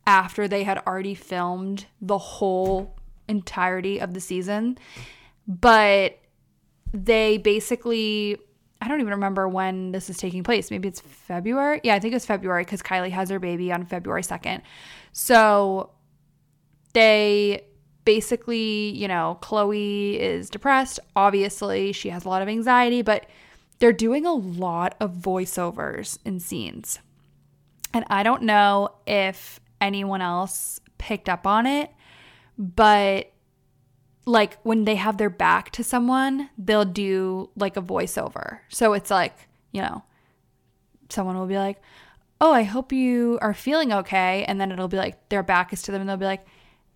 after 0.07 0.47
they 0.47 0.63
had 0.63 0.77
already 0.87 1.13
filmed 1.13 1.85
the 2.01 2.17
whole 2.17 2.95
entirety 3.27 3.99
of 3.99 4.13
the 4.13 4.21
season. 4.21 4.77
But 5.47 6.19
they 6.93 7.37
basically, 7.37 8.37
I 8.81 8.87
don't 8.87 9.01
even 9.01 9.11
remember 9.11 9.47
when 9.47 9.91
this 9.91 10.09
is 10.09 10.17
taking 10.17 10.43
place. 10.43 10.71
Maybe 10.71 10.87
it's 10.87 11.01
February. 11.01 11.81
Yeah, 11.83 11.95
I 11.95 11.99
think 11.99 12.15
it's 12.15 12.25
February 12.25 12.63
because 12.63 12.81
Kylie 12.81 13.11
has 13.11 13.29
her 13.29 13.39
baby 13.39 13.71
on 13.71 13.85
February 13.85 14.23
2nd. 14.23 14.61
So 15.11 15.91
they 16.93 17.65
basically, 18.09 18.89
you 18.97 19.07
know, 19.07 19.37
Khloé 19.39 20.17
is 20.17 20.49
depressed. 20.49 20.99
Obviously, 21.15 21.91
she 21.91 22.09
has 22.09 22.25
a 22.25 22.27
lot 22.27 22.41
of 22.41 22.47
anxiety, 22.47 23.03
but 23.03 23.27
they're 23.77 23.93
doing 23.93 24.25
a 24.25 24.33
lot 24.33 24.95
of 24.99 25.11
voiceovers 25.11 26.17
in 26.25 26.39
scenes. 26.39 26.97
And 27.93 28.03
I 28.09 28.23
don't 28.23 28.41
know 28.41 28.95
if 29.05 29.59
anyone 29.79 30.23
else 30.23 30.79
picked 30.97 31.29
up 31.29 31.45
on 31.45 31.67
it, 31.67 31.91
but 32.57 33.31
like 34.25 34.57
when 34.63 34.85
they 34.85 34.95
have 34.95 35.17
their 35.17 35.29
back 35.29 35.69
to 35.73 35.83
someone, 35.83 36.49
they'll 36.57 36.85
do 36.85 37.51
like 37.55 37.77
a 37.77 37.81
voiceover. 37.81 38.61
So 38.69 38.93
it's 38.93 39.11
like, 39.11 39.37
you 39.71 39.83
know, 39.83 40.03
someone 41.09 41.37
will 41.37 41.45
be 41.45 41.57
like, 41.57 41.79
Oh, 42.41 42.53
I 42.53 42.63
hope 42.63 42.91
you 42.91 43.37
are 43.39 43.53
feeling 43.53 43.93
okay. 43.93 44.45
And 44.47 44.59
then 44.59 44.71
it'll 44.71 44.87
be 44.87 44.97
like 44.97 45.29
their 45.29 45.43
back 45.43 45.73
is 45.73 45.83
to 45.83 45.91
them 45.91 46.01
and 46.01 46.09
they'll 46.09 46.17
be 46.17 46.25
like, 46.25 46.47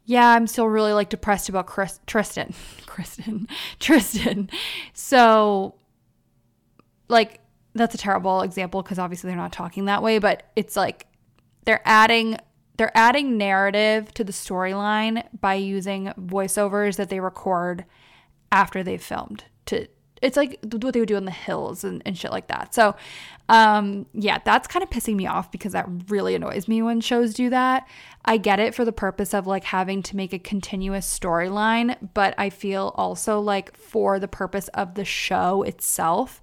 yeah, 0.05 0.29
I'm 0.29 0.47
still 0.47 0.67
really 0.67 0.93
like 0.93 1.09
depressed 1.09 1.49
about 1.49 1.67
Chris, 1.67 1.99
Tristan, 2.05 2.53
Kristen, 2.85 3.47
Tristan. 3.79 4.49
So, 4.93 5.75
like, 7.07 7.39
that's 7.73 7.95
a 7.95 7.97
terrible 7.97 8.41
example 8.41 8.83
because 8.83 8.99
obviously 8.99 9.29
they're 9.29 9.37
not 9.37 9.53
talking 9.53 9.85
that 9.85 10.03
way, 10.03 10.19
but 10.19 10.51
it's 10.55 10.75
like 10.75 11.07
they're 11.65 11.81
adding 11.85 12.37
they're 12.77 12.95
adding 12.95 13.37
narrative 13.37 14.11
to 14.15 14.23
the 14.23 14.31
storyline 14.31 15.23
by 15.39 15.53
using 15.53 16.11
voiceovers 16.19 16.95
that 16.97 17.09
they 17.09 17.19
record 17.19 17.85
after 18.51 18.81
they've 18.83 19.01
filmed 19.01 19.43
to 19.67 19.87
it's 20.23 20.37
like 20.37 20.57
what 20.61 20.93
they 20.93 21.01
would 21.01 21.09
do 21.09 21.17
in 21.17 21.25
the 21.25 21.31
hills 21.31 21.83
and, 21.83 22.01
and 22.05 22.17
shit 22.17 22.31
like 22.31 22.47
that. 22.47 22.73
So, 22.73 22.95
um, 23.49 24.05
yeah, 24.13 24.39
that's 24.45 24.69
kind 24.69 24.81
of 24.81 24.89
pissing 24.89 25.15
me 25.15 25.27
off 25.27 25.51
because 25.51 25.73
that 25.73 25.85
really 26.07 26.33
annoys 26.33 26.69
me 26.69 26.81
when 26.81 27.01
shows 27.01 27.33
do 27.33 27.49
that. 27.49 27.85
I 28.23 28.37
get 28.37 28.57
it 28.61 28.73
for 28.73 28.85
the 28.85 28.93
purpose 28.93 29.33
of 29.33 29.47
like 29.47 29.65
having 29.65 30.01
to 30.03 30.15
make 30.15 30.31
a 30.31 30.39
continuous 30.39 31.05
storyline, 31.19 31.97
but 32.13 32.33
I 32.37 32.49
feel 32.49 32.93
also 32.95 33.41
like 33.41 33.75
for 33.75 34.17
the 34.17 34.29
purpose 34.29 34.69
of 34.69 34.95
the 34.95 35.03
show 35.03 35.63
itself, 35.63 36.41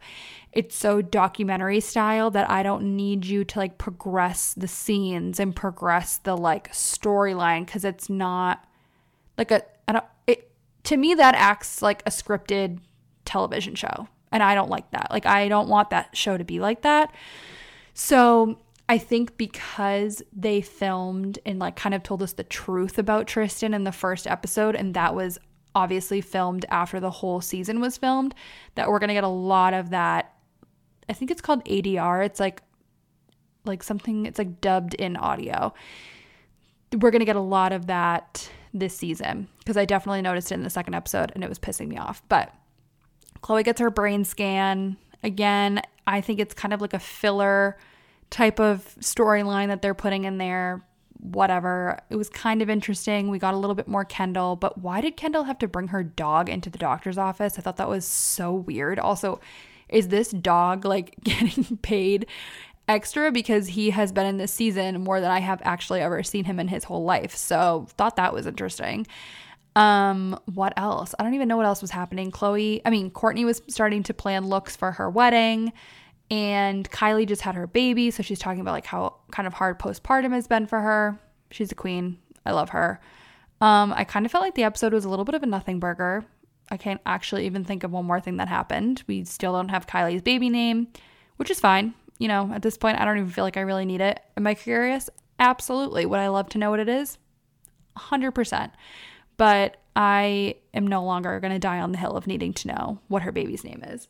it's 0.53 0.77
so 0.77 1.01
documentary 1.01 1.81
style 1.81 2.31
that 2.33 2.51
I 2.51 2.63
don't 2.63 2.97
need 2.97 3.25
you 3.25 3.45
to 3.45 3.59
like 3.59 3.79
progress 3.79 4.53
the 4.53 4.69
scenes 4.69 5.41
and 5.41 5.57
progress 5.57 6.19
the 6.19 6.37
like 6.37 6.71
storyline 6.73 7.65
because 7.65 7.85
it's 7.85 8.11
not 8.11 8.63
like 9.39 9.51
a 9.51 9.63
I 9.89 9.93
don't 9.93 10.05
it 10.27 10.51
to 10.85 10.99
me 10.99 11.15
that 11.15 11.35
acts 11.35 11.81
like 11.81 12.03
a 12.05 12.11
scripted 12.11 12.81
television 13.31 13.75
show. 13.75 14.09
And 14.33 14.43
I 14.43 14.55
don't 14.55 14.71
like 14.71 14.91
that. 14.91 15.09
Like, 15.11 15.27
I 15.27 15.49
don't 15.49 15.69
want 15.69 15.91
that 15.91 16.17
show 16.17 16.37
to 16.37 16.45
be 16.45 16.61
like 16.61 16.83
that. 16.83 17.13
So 17.95 18.59
I 18.89 18.99
think 18.99 19.37
because 19.37 20.23
they 20.33 20.61
filmed 20.61 21.39
and 21.47 21.59
like 21.59 21.77
kind 21.77 21.95
of 21.95 22.03
told 22.03 22.23
us 22.23 22.33
the 22.33 22.45
truth 22.45 22.99
about 22.99 23.27
Tristan 23.27 23.75
in 23.75 23.85
the 23.85 23.93
first 23.93 24.27
episode, 24.27 24.75
and 24.75 24.95
that 24.95 25.15
was 25.15 25.39
obviously 25.75 26.21
filmed 26.21 26.65
after 26.71 26.99
the 26.99 27.11
whole 27.11 27.41
season 27.41 27.81
was 27.81 27.97
filmed, 27.97 28.35
that 28.75 28.89
we're 28.89 28.99
going 28.99 29.09
to 29.09 29.15
get 29.15 29.25
a 29.25 29.29
lot 29.29 29.75
of 29.75 29.91
that. 29.91 30.35
I 31.09 31.13
think 31.13 31.31
it's 31.31 31.41
called 31.41 31.65
ADR. 31.65 32.25
It's 32.25 32.41
like 32.41 32.63
like 33.65 33.83
something 33.83 34.27
it's 34.27 34.39
like 34.39 34.61
dubbed 34.61 34.95
in 34.95 35.17
audio. 35.17 35.75
We're 36.93 37.11
going 37.11 37.21
to 37.21 37.27
get 37.27 37.37
a 37.37 37.41
lot 37.41 37.73
of 37.73 37.87
that 37.87 38.49
this 38.73 38.97
season 38.97 39.49
because 39.59 39.77
I 39.77 39.85
definitely 39.85 40.23
noticed 40.23 40.51
it 40.51 40.55
in 40.55 40.63
the 40.63 40.71
second 40.71 40.95
episode 40.95 41.33
and 41.35 41.45
it 41.45 41.49
was 41.49 41.59
pissing 41.59 41.89
me 41.89 41.97
off. 41.97 42.23
But 42.29 42.53
Khloé 43.43 43.65
gets 43.65 43.81
her 43.81 43.91
brain 43.91 44.25
scan. 44.25 44.97
Again, 45.23 45.83
I 46.07 46.21
think 46.21 46.41
it's 46.41 46.55
kind 46.55 46.75
of 46.75 46.81
like 46.81 46.95
a 46.95 46.99
filler 46.99 47.79
type 48.31 48.61
of 48.61 48.95
storyline 49.01 49.69
that 49.69 49.83
they're 49.83 49.95
putting 49.95 50.25
in 50.25 50.39
there 50.39 50.83
whatever. 51.23 51.99
It 52.09 52.17
was 52.17 52.29
kind 52.29 52.63
of 52.63 52.71
interesting. 52.71 53.29
We 53.29 53.39
got 53.39 53.55
a 53.55 53.57
little 53.57 53.75
bit 53.75 53.89
more 53.89 54.05
Kendall, 54.05 54.57
but 54.57 54.79
why 54.79 55.01
did 55.01 55.17
Kendall 55.17 55.45
have 55.45 55.59
to 55.59 55.69
bring 55.69 55.89
her 55.89 56.03
dog 56.03 56.49
into 56.49 56.71
the 56.71 56.79
doctor's 56.79 57.19
office? 57.19 57.59
I 57.59 57.63
thought 57.63 57.77
that 57.77 57.89
was 57.89 58.05
so 58.05 58.53
weird. 58.53 58.99
Also, 58.99 59.41
is 59.89 60.09
this 60.09 60.31
dog 60.31 60.85
like 60.85 61.17
getting 61.25 61.77
paid 61.79 62.27
extra 62.89 63.31
because 63.31 63.69
he 63.69 63.91
has 63.91 64.13
been 64.13 64.27
in 64.27 64.39
this 64.39 64.53
season 64.53 65.03
more 65.03 65.21
than 65.21 65.31
I 65.31 65.41
have 65.41 65.61
actually 65.65 66.01
ever 66.01 66.23
seen 66.23 66.45
him 66.45 66.59
in 66.59 66.69
his 66.69 66.85
whole 66.85 67.05
life. 67.05 67.37
So, 67.37 67.87
thought 67.97 68.17
that 68.17 68.33
was 68.33 68.47
interesting. 68.47 69.07
Um, 69.77 70.39
what 70.47 70.73
else? 70.77 71.15
I 71.19 71.23
don't 71.23 71.35
even 71.35 71.49
know 71.49 71.57
what 71.57 71.67
else 71.67 71.81
was 71.81 71.91
happening. 71.91 72.31
Khloé, 72.33 72.83
I 72.85 72.91
mean, 72.91 73.11
Kourtney 73.11 73.45
was 73.45 73.63
starting 73.69 74.03
to 74.05 74.15
plan 74.15 74.49
looks 74.49 74.77
for 74.77 74.93
her 74.93 75.09
wedding 75.09 75.73
and 76.31 76.89
Kylie 76.91 77.27
just 77.27 77.43
had 77.43 77.57
her 77.57 77.67
baby, 77.67 78.11
so 78.11 78.23
she's 78.23 78.39
talking 78.39 78.61
about 78.61 78.73
like 78.73 78.87
how 78.87 79.17
kind 79.33 79.47
of 79.47 79.55
hard 79.55 79.79
postpartum 79.79 80.33
has 80.33 80.47
been 80.47 80.67
for 80.67 80.81
her. 80.81 81.19
She's 81.51 81.73
a 81.73 81.75
queen. 81.75 82.19
I 82.47 82.53
love 82.53 82.71
her. 82.71 83.01
Um, 83.61 83.93
I 83.93 84.05
kind 84.05 84.25
of 84.25 84.33
felt 84.33 84.43
like 84.43 84.55
the 84.55 84.63
episode 84.63 84.93
was 84.93 85.05
a 85.05 85.09
little 85.09 85.25
bit 85.25 85.35
of 85.35 85.43
a 85.43 85.47
nothing 85.47 85.81
burger. 85.81 86.25
I 86.71 86.77
can't 86.77 87.01
actually 87.05 87.47
even 87.47 87.65
think 87.65 87.83
of 87.83 87.91
one 87.91 88.05
more 88.05 88.21
thing 88.21 88.37
that 88.37 88.49
happened. 88.49 89.03
We 89.09 89.25
still 89.25 89.53
don't 89.53 89.71
have 89.71 89.89
Kylie's 89.89 90.23
baby 90.23 90.49
name, 90.49 90.89
which 91.37 91.51
is 91.51 91.59
fine. 91.59 91.95
You 92.19 92.29
know, 92.29 92.51
at 92.55 92.63
this 92.63 92.77
point, 92.79 93.01
I 93.01 93.05
don't 93.05 93.19
even 93.19 93.31
feel 93.31 93.45
like 93.45 93.57
I 93.57 93.63
really 93.63 93.85
need 93.85 94.01
it. 94.01 94.21
Am 94.37 94.47
I 94.47 94.55
curious? 94.55 95.11
Absolutely. 95.41 96.07
Would 96.07 96.21
I 96.21 96.29
love 96.29 96.49
to 96.51 96.59
know 96.59 96.71
what 96.71 96.81
it 96.81 96.89
is? 96.89 97.19
100%. 97.99 98.71
But 99.41 99.79
I 99.97 100.57
am 100.75 100.87
no 100.87 101.03
longer 101.03 101.41
going 101.41 101.55
to 101.55 101.59
die 101.59 101.81
on 101.81 101.93
the 101.93 101.99
hill 101.99 102.15
of 102.15 102.27
needing 102.27 102.53
to 102.53 102.69
know 102.69 102.99
what 103.09 103.23
her 103.23 103.33
baby's 103.33 103.65
name 103.65 103.83
is. 103.87 104.07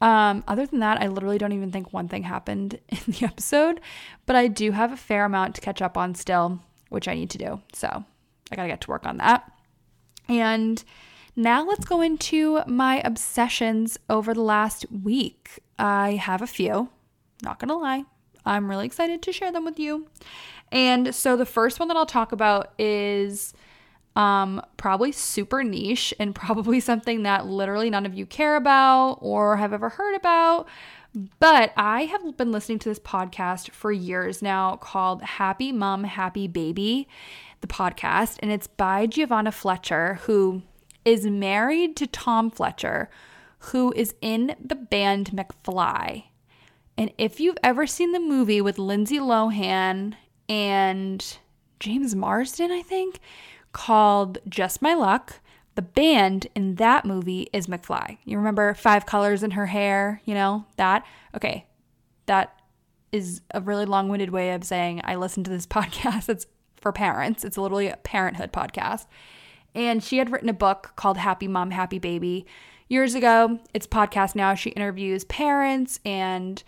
Um, 0.00 0.42
other 0.48 0.64
than 0.64 0.78
that, 0.78 0.98
I 0.98 1.08
literally 1.08 1.36
don't 1.36 1.52
even 1.52 1.70
think 1.70 1.92
one 1.92 2.08
thing 2.08 2.22
happened 2.22 2.80
in 2.88 3.00
the 3.06 3.26
episode, 3.26 3.82
but 4.24 4.36
I 4.36 4.48
do 4.48 4.72
have 4.72 4.94
a 4.94 4.96
fair 4.96 5.26
amount 5.26 5.56
to 5.56 5.60
catch 5.60 5.82
up 5.82 5.98
on 5.98 6.14
still, 6.14 6.58
which 6.88 7.06
I 7.06 7.12
need 7.12 7.28
to 7.28 7.36
do. 7.36 7.60
So 7.74 8.02
I 8.50 8.56
gotta 8.56 8.68
get 8.68 8.80
to 8.80 8.90
work 8.90 9.04
on 9.04 9.18
that. 9.18 9.52
And 10.26 10.82
now 11.36 11.62
let's 11.62 11.84
go 11.84 12.00
into 12.00 12.62
my 12.66 13.02
obsessions 13.04 13.98
over 14.08 14.32
the 14.32 14.40
last 14.40 14.86
week. 14.90 15.58
I 15.78 16.12
have 16.12 16.40
a 16.40 16.46
few, 16.46 16.88
not 17.42 17.58
gonna 17.58 17.76
lie. 17.76 18.04
I'm 18.46 18.70
really 18.70 18.86
excited 18.86 19.20
to 19.20 19.34
share 19.34 19.52
them 19.52 19.66
with 19.66 19.78
you. 19.78 20.06
And 20.72 21.14
so 21.14 21.36
the 21.36 21.44
first 21.44 21.78
one 21.78 21.88
that 21.88 21.98
I'll 21.98 22.06
talk 22.06 22.32
about 22.32 22.72
is 22.78 23.52
um, 24.16 24.62
probably 24.76 25.12
super 25.12 25.62
niche 25.62 26.12
and 26.18 26.34
probably 26.34 26.80
something 26.80 27.22
that 27.22 27.46
literally 27.46 27.90
none 27.90 28.06
of 28.06 28.14
you 28.14 28.26
care 28.26 28.56
about 28.56 29.18
or 29.20 29.56
have 29.56 29.72
ever 29.72 29.88
heard 29.88 30.14
about. 30.14 30.68
But 31.40 31.72
I 31.76 32.02
have 32.04 32.36
been 32.36 32.52
listening 32.52 32.78
to 32.80 32.88
this 32.88 33.00
podcast 33.00 33.70
for 33.72 33.90
years 33.90 34.42
now 34.42 34.76
called 34.76 35.22
Happy 35.22 35.72
Mom, 35.72 36.04
Happy 36.04 36.46
Baby, 36.46 37.08
the 37.60 37.66
podcast. 37.66 38.38
And 38.40 38.52
it's 38.52 38.68
by 38.68 39.06
Giovanna 39.06 39.50
Fletcher, 39.50 40.20
who 40.22 40.62
is 41.04 41.26
married 41.26 41.96
to 41.96 42.06
Tom 42.06 42.50
Fletcher, 42.50 43.10
who 43.58 43.92
is 43.96 44.14
in 44.20 44.54
the 44.64 44.76
band 44.76 45.30
McFly. 45.32 46.24
And 46.96 47.12
if 47.18 47.40
you've 47.40 47.58
ever 47.62 47.86
seen 47.86 48.12
the 48.12 48.20
movie 48.20 48.60
with 48.60 48.78
Lindsay 48.78 49.18
Lohan 49.18 50.14
and 50.48 51.38
James 51.80 52.14
Marsden, 52.14 52.70
I 52.70 52.82
think, 52.82 53.18
called 53.72 54.38
Just 54.48 54.82
My 54.82 54.94
Luck. 54.94 55.40
The 55.76 55.82
band 55.82 56.48
in 56.54 56.74
that 56.76 57.04
movie 57.04 57.48
is 57.52 57.66
McFly. 57.66 58.18
You 58.24 58.36
remember 58.36 58.74
Five 58.74 59.06
Colors 59.06 59.42
in 59.42 59.52
her 59.52 59.66
hair, 59.66 60.20
you 60.24 60.34
know, 60.34 60.66
that? 60.76 61.04
Okay, 61.34 61.66
that 62.26 62.60
is 63.12 63.40
a 63.52 63.60
really 63.60 63.84
long 63.84 64.08
winded 64.08 64.30
way 64.30 64.52
of 64.52 64.64
saying 64.64 65.00
I 65.04 65.14
listen 65.14 65.44
to 65.44 65.50
this 65.50 65.66
podcast. 65.66 66.28
It's 66.28 66.46
for 66.80 66.92
parents, 66.92 67.44
it's 67.44 67.58
literally 67.58 67.88
a 67.88 67.96
parenthood 67.98 68.52
podcast. 68.52 69.06
And 69.74 70.02
she 70.02 70.18
had 70.18 70.32
written 70.32 70.48
a 70.48 70.54
book 70.54 70.92
called 70.96 71.18
Happy 71.18 71.46
Mom, 71.46 71.70
Happy 71.70 71.98
Baby 71.98 72.46
years 72.88 73.14
ago. 73.14 73.60
It's 73.72 73.86
podcast 73.86 74.34
now. 74.34 74.54
She 74.54 74.70
interviews 74.70 75.24
parents 75.24 76.00
and 76.04 76.62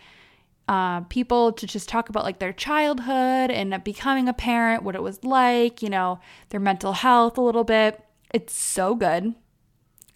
uh, 0.72 1.00
people 1.10 1.52
to 1.52 1.66
just 1.66 1.86
talk 1.86 2.08
about 2.08 2.24
like 2.24 2.38
their 2.38 2.54
childhood 2.54 3.50
and 3.50 3.84
becoming 3.84 4.26
a 4.26 4.32
parent, 4.32 4.82
what 4.82 4.94
it 4.94 5.02
was 5.02 5.22
like, 5.22 5.82
you 5.82 5.90
know, 5.90 6.18
their 6.48 6.60
mental 6.60 6.94
health 6.94 7.36
a 7.36 7.42
little 7.42 7.62
bit. 7.62 8.02
It's 8.32 8.54
so 8.54 8.94
good. 8.94 9.34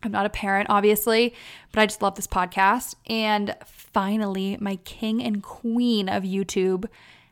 I'm 0.02 0.12
not 0.12 0.24
a 0.24 0.30
parent, 0.30 0.70
obviously, 0.70 1.34
but 1.72 1.80
I 1.82 1.84
just 1.84 2.00
love 2.00 2.14
this 2.14 2.26
podcast. 2.26 2.94
And 3.06 3.54
finally, 3.66 4.56
my 4.58 4.76
king 4.76 5.22
and 5.22 5.42
queen 5.42 6.08
of 6.08 6.22
YouTube 6.22 6.86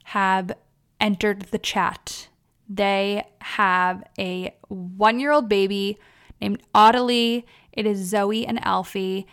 have 0.04 0.52
entered 1.00 1.44
the 1.44 1.58
chat. 1.58 2.28
They 2.68 3.26
have 3.40 4.04
a 4.18 4.54
one 4.68 5.18
year 5.18 5.32
old 5.32 5.48
baby 5.48 5.98
named 6.42 6.62
Ottilie. 6.74 7.46
It 7.72 7.86
is 7.86 8.06
Zoe 8.06 8.46
and 8.46 8.62
Alfie. 8.66 9.26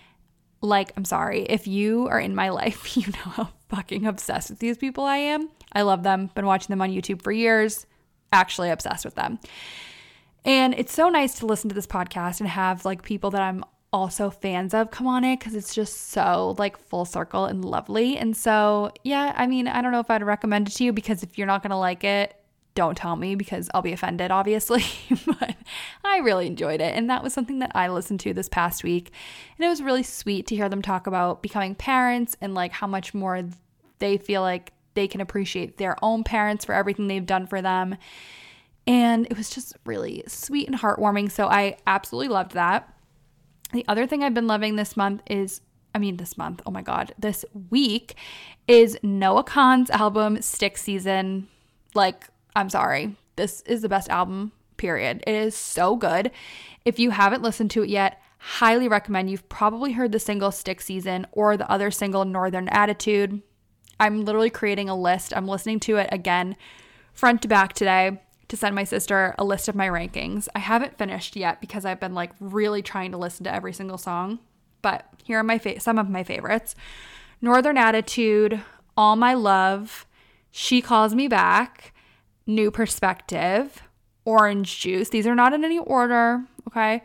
Like, 0.61 0.93
I'm 0.95 1.05
sorry, 1.05 1.43
if 1.43 1.67
you 1.67 2.07
are 2.07 2.19
in 2.19 2.35
my 2.35 2.49
life, 2.49 2.95
you 2.97 3.07
know 3.07 3.31
how 3.31 3.49
fucking 3.69 4.05
obsessed 4.05 4.49
with 4.49 4.59
these 4.59 4.77
people 4.77 5.03
I 5.03 5.17
am. 5.17 5.49
I 5.73 5.81
love 5.81 6.03
them. 6.03 6.29
Been 6.35 6.45
watching 6.45 6.67
them 6.69 6.81
on 6.81 6.91
YouTube 6.91 7.21
for 7.21 7.31
years. 7.31 7.85
Actually 8.31 8.69
obsessed 8.69 9.05
with 9.05 9.15
them. 9.15 9.39
And 10.43 10.73
it's 10.73 10.93
so 10.93 11.09
nice 11.09 11.39
to 11.39 11.45
listen 11.45 11.69
to 11.69 11.75
this 11.75 11.87
podcast 11.87 12.39
and 12.39 12.49
have 12.49 12.85
like 12.85 13.03
people 13.03 13.31
that 13.31 13.41
I'm 13.41 13.63
also 13.93 14.29
fans 14.29 14.73
of 14.73 14.89
come 14.89 15.05
on 15.05 15.23
it 15.23 15.37
because 15.37 15.53
it's 15.53 15.75
just 15.75 16.11
so 16.11 16.55
like 16.57 16.77
full 16.77 17.05
circle 17.05 17.45
and 17.45 17.63
lovely. 17.63 18.17
And 18.17 18.35
so, 18.35 18.91
yeah, 19.03 19.33
I 19.35 19.47
mean, 19.47 19.67
I 19.67 19.81
don't 19.81 19.91
know 19.91 19.99
if 19.99 20.09
I'd 20.09 20.23
recommend 20.23 20.67
it 20.67 20.71
to 20.71 20.83
you 20.83 20.93
because 20.93 21.23
if 21.23 21.37
you're 21.37 21.47
not 21.47 21.61
going 21.61 21.71
to 21.71 21.77
like 21.77 22.03
it, 22.03 22.35
don't 22.73 22.97
tell 22.97 23.15
me 23.15 23.35
because 23.35 23.69
I'll 23.73 23.81
be 23.81 23.91
offended, 23.91 24.31
obviously. 24.31 24.83
but 25.25 25.55
I 26.03 26.17
really 26.17 26.47
enjoyed 26.47 26.81
it. 26.81 26.95
And 26.95 27.09
that 27.09 27.23
was 27.23 27.33
something 27.33 27.59
that 27.59 27.71
I 27.75 27.89
listened 27.89 28.19
to 28.21 28.33
this 28.33 28.49
past 28.49 28.83
week. 28.83 29.11
And 29.57 29.65
it 29.65 29.69
was 29.69 29.81
really 29.81 30.03
sweet 30.03 30.47
to 30.47 30.55
hear 30.55 30.69
them 30.69 30.81
talk 30.81 31.07
about 31.07 31.41
becoming 31.41 31.75
parents 31.75 32.35
and 32.41 32.53
like 32.53 32.71
how 32.71 32.87
much 32.87 33.13
more 33.13 33.43
they 33.99 34.17
feel 34.17 34.41
like 34.41 34.73
they 34.93 35.07
can 35.07 35.21
appreciate 35.21 35.77
their 35.77 35.95
own 36.01 36.23
parents 36.23 36.65
for 36.65 36.73
everything 36.73 37.07
they've 37.07 37.25
done 37.25 37.47
for 37.47 37.61
them. 37.61 37.97
And 38.87 39.25
it 39.27 39.37
was 39.37 39.49
just 39.49 39.75
really 39.85 40.23
sweet 40.27 40.67
and 40.67 40.79
heartwarming. 40.79 41.31
So 41.31 41.47
I 41.47 41.77
absolutely 41.85 42.29
loved 42.29 42.53
that. 42.53 42.93
The 43.73 43.85
other 43.87 44.07
thing 44.07 44.23
I've 44.23 44.33
been 44.33 44.47
loving 44.47 44.75
this 44.75 44.97
month 44.97 45.21
is 45.29 45.61
I 45.93 45.99
mean, 45.99 46.17
this 46.17 46.37
month, 46.37 46.61
oh 46.65 46.71
my 46.71 46.81
God, 46.81 47.13
this 47.19 47.43
week 47.69 48.15
is 48.67 48.97
Noah 49.03 49.43
Kahan's 49.43 49.89
album, 49.89 50.41
Stick 50.41 50.77
Season. 50.77 51.47
Like, 51.93 52.29
I'm 52.55 52.69
sorry, 52.69 53.15
this 53.35 53.61
is 53.61 53.81
the 53.81 53.89
best 53.89 54.09
album, 54.09 54.51
period. 54.77 55.23
It 55.25 55.35
is 55.35 55.55
so 55.55 55.95
good. 55.95 56.31
If 56.85 56.99
you 56.99 57.11
haven't 57.11 57.43
listened 57.43 57.71
to 57.71 57.83
it 57.83 57.89
yet, 57.89 58.21
highly 58.37 58.87
recommend. 58.87 59.29
You've 59.29 59.47
probably 59.49 59.93
heard 59.93 60.11
the 60.11 60.19
single 60.19 60.51
Stick 60.51 60.81
Season 60.81 61.27
or 61.31 61.55
the 61.55 61.69
other 61.69 61.91
single, 61.91 62.25
Northern 62.25 62.67
Attitude. 62.69 63.41
I'm 63.99 64.25
literally 64.25 64.49
creating 64.49 64.89
a 64.89 64.95
list. 64.95 65.31
I'm 65.35 65.47
listening 65.47 65.79
to 65.81 65.97
it 65.97 66.09
again, 66.11 66.55
front 67.13 67.43
to 67.43 67.47
back 67.47 67.73
today 67.73 68.19
to 68.47 68.57
send 68.57 68.75
my 68.75 68.83
sister 68.83 69.33
a 69.37 69.45
list 69.45 69.69
of 69.69 69.75
my 69.75 69.87
rankings. 69.87 70.47
I 70.53 70.59
haven't 70.59 70.97
finished 70.97 71.35
yet 71.35 71.61
because 71.61 71.85
I've 71.85 71.99
been 71.99 72.15
like 72.15 72.31
really 72.39 72.81
trying 72.81 73.11
to 73.11 73.17
listen 73.17 73.43
to 73.45 73.53
every 73.53 73.73
single 73.73 73.97
song, 73.97 74.39
but 74.81 75.05
here 75.23 75.39
are 75.39 75.43
my 75.43 75.57
fa- 75.57 75.79
some 75.79 75.97
of 75.97 76.09
my 76.09 76.23
favorites. 76.23 76.75
Northern 77.41 77.77
Attitude, 77.77 78.61
All 78.97 79.15
My 79.15 79.35
Love, 79.35 80.05
She 80.51 80.81
Calls 80.81 81.15
Me 81.15 81.27
Back, 81.27 81.90
New 82.55 82.71
Perspective, 82.71 83.81
Orange 84.25 84.79
Juice. 84.79 85.09
These 85.09 85.27
are 85.27 85.35
not 85.35 85.53
in 85.53 85.63
any 85.63 85.79
order, 85.79 86.43
okay? 86.67 87.01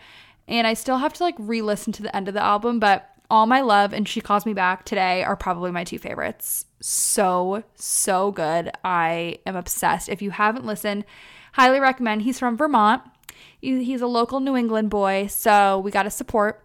And 0.48 0.66
I 0.66 0.74
still 0.74 0.98
have 0.98 1.12
to 1.14 1.22
like 1.22 1.34
re-listen 1.38 1.92
to 1.94 2.02
the 2.02 2.14
end 2.14 2.28
of 2.28 2.34
the 2.34 2.42
album, 2.42 2.78
but 2.78 3.10
all 3.28 3.46
My 3.46 3.60
Love 3.60 3.92
and 3.92 4.08
She 4.08 4.20
Calls 4.20 4.46
Me 4.46 4.54
Back 4.54 4.84
today 4.84 5.24
are 5.24 5.36
probably 5.36 5.70
my 5.70 5.84
two 5.84 5.98
favorites. 5.98 6.66
So, 6.80 7.64
so 7.74 8.30
good. 8.30 8.70
I 8.84 9.38
am 9.46 9.56
obsessed. 9.56 10.08
If 10.08 10.22
you 10.22 10.30
haven't 10.30 10.64
listened, 10.64 11.04
highly 11.54 11.80
recommend. 11.80 12.22
He's 12.22 12.38
from 12.38 12.56
Vermont. 12.56 13.02
He's 13.60 14.00
a 14.00 14.06
local 14.06 14.38
New 14.38 14.56
England 14.56 14.90
boy, 14.90 15.26
so 15.26 15.80
we 15.80 15.90
got 15.90 16.04
to 16.04 16.10
support. 16.10 16.62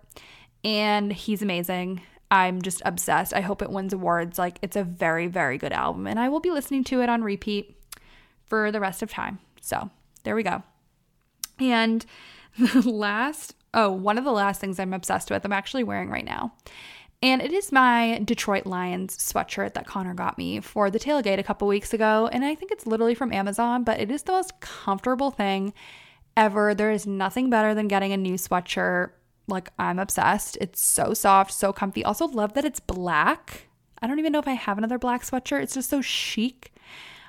And 0.63 1.11
he's 1.11 1.41
amazing. 1.41 2.01
I'm 2.29 2.61
just 2.61 2.81
obsessed. 2.85 3.33
I 3.33 3.41
hope 3.41 3.61
it 3.61 3.71
wins 3.71 3.93
awards. 3.93 4.37
Like, 4.37 4.59
it's 4.61 4.75
a 4.75 4.83
very, 4.83 5.25
very 5.27 5.57
good 5.57 5.73
album. 5.73 6.05
And 6.05 6.19
I 6.19 6.29
will 6.29 6.39
be 6.39 6.51
listening 6.51 6.83
to 6.85 7.01
it 7.01 7.09
on 7.09 7.23
repeat 7.23 7.75
for 8.51 8.69
the 8.69 8.81
rest 8.81 9.01
of 9.01 9.09
time. 9.09 9.39
So, 9.61 9.89
there 10.25 10.35
we 10.35 10.43
go. 10.43 10.61
And 11.57 12.05
the 12.59 12.81
last, 12.85 13.55
oh, 13.73 13.89
one 13.89 14.17
of 14.17 14.25
the 14.25 14.33
last 14.33 14.59
things 14.59 14.77
I'm 14.77 14.93
obsessed 14.93 15.31
with, 15.31 15.45
I'm 15.45 15.53
actually 15.53 15.85
wearing 15.85 16.09
right 16.09 16.25
now. 16.25 16.51
And 17.23 17.41
it 17.41 17.53
is 17.53 17.71
my 17.71 18.19
Detroit 18.25 18.65
Lions 18.65 19.15
sweatshirt 19.15 19.73
that 19.75 19.87
Connor 19.87 20.13
got 20.13 20.37
me 20.37 20.59
for 20.59 20.91
the 20.91 20.99
tailgate 20.99 21.39
a 21.39 21.43
couple 21.43 21.65
weeks 21.65 21.93
ago. 21.93 22.29
And 22.33 22.43
I 22.43 22.53
think 22.53 22.73
it's 22.73 22.85
literally 22.85 23.15
from 23.15 23.31
Amazon, 23.31 23.85
but 23.85 24.01
it 24.01 24.11
is 24.11 24.23
the 24.23 24.33
most 24.33 24.59
comfortable 24.59 25.31
thing 25.31 25.73
ever. 26.35 26.75
There 26.75 26.91
is 26.91 27.07
nothing 27.07 27.49
better 27.49 27.73
than 27.73 27.87
getting 27.87 28.11
a 28.11 28.17
new 28.17 28.33
sweatshirt. 28.33 29.11
Like, 29.47 29.69
I'm 29.79 29.97
obsessed. 29.97 30.57
It's 30.59 30.81
so 30.81 31.13
soft, 31.13 31.53
so 31.53 31.71
comfy. 31.71 32.03
Also, 32.03 32.27
love 32.27 32.51
that 32.55 32.65
it's 32.65 32.81
black. 32.81 33.69
I 34.01 34.07
don't 34.07 34.19
even 34.19 34.33
know 34.33 34.39
if 34.39 34.47
I 34.49 34.55
have 34.55 34.77
another 34.77 34.99
black 34.99 35.23
sweatshirt. 35.23 35.63
It's 35.63 35.75
just 35.75 35.89
so 35.89 36.01
chic. 36.01 36.70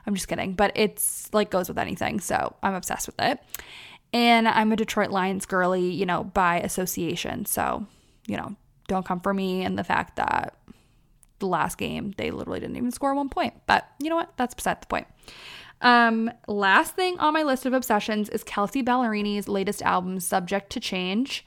I'm 0.06 0.14
just 0.14 0.28
kidding, 0.28 0.54
but 0.54 0.72
it's 0.74 1.32
like 1.32 1.50
goes 1.50 1.68
with 1.68 1.78
anything. 1.78 2.20
So 2.20 2.56
I'm 2.62 2.74
obsessed 2.74 3.06
with 3.06 3.20
it. 3.20 3.38
And 4.12 4.46
I'm 4.46 4.72
a 4.72 4.76
Detroit 4.76 5.10
Lions 5.10 5.46
girly, 5.46 5.90
you 5.90 6.04
know, 6.04 6.24
by 6.24 6.60
association. 6.60 7.46
So, 7.46 7.86
you 8.26 8.36
know, 8.36 8.56
don't 8.88 9.06
come 9.06 9.20
for 9.20 9.32
me 9.32 9.64
and 9.64 9.78
the 9.78 9.84
fact 9.84 10.16
that 10.16 10.54
the 11.38 11.46
last 11.46 11.78
game 11.78 12.14
they 12.16 12.30
literally 12.30 12.60
didn't 12.60 12.76
even 12.76 12.90
score 12.90 13.14
one 13.14 13.28
point. 13.28 13.54
But 13.66 13.88
you 13.98 14.10
know 14.10 14.16
what? 14.16 14.32
That's 14.36 14.54
beside 14.54 14.80
the 14.82 14.86
point. 14.86 15.06
Um, 15.80 16.30
last 16.46 16.94
thing 16.94 17.18
on 17.18 17.34
my 17.34 17.42
list 17.42 17.66
of 17.66 17.72
obsessions 17.72 18.28
is 18.28 18.44
Kelsea 18.44 18.82
Ballerini's 18.82 19.48
latest 19.48 19.82
album, 19.82 20.20
Subject 20.20 20.70
to 20.70 20.80
Change. 20.80 21.44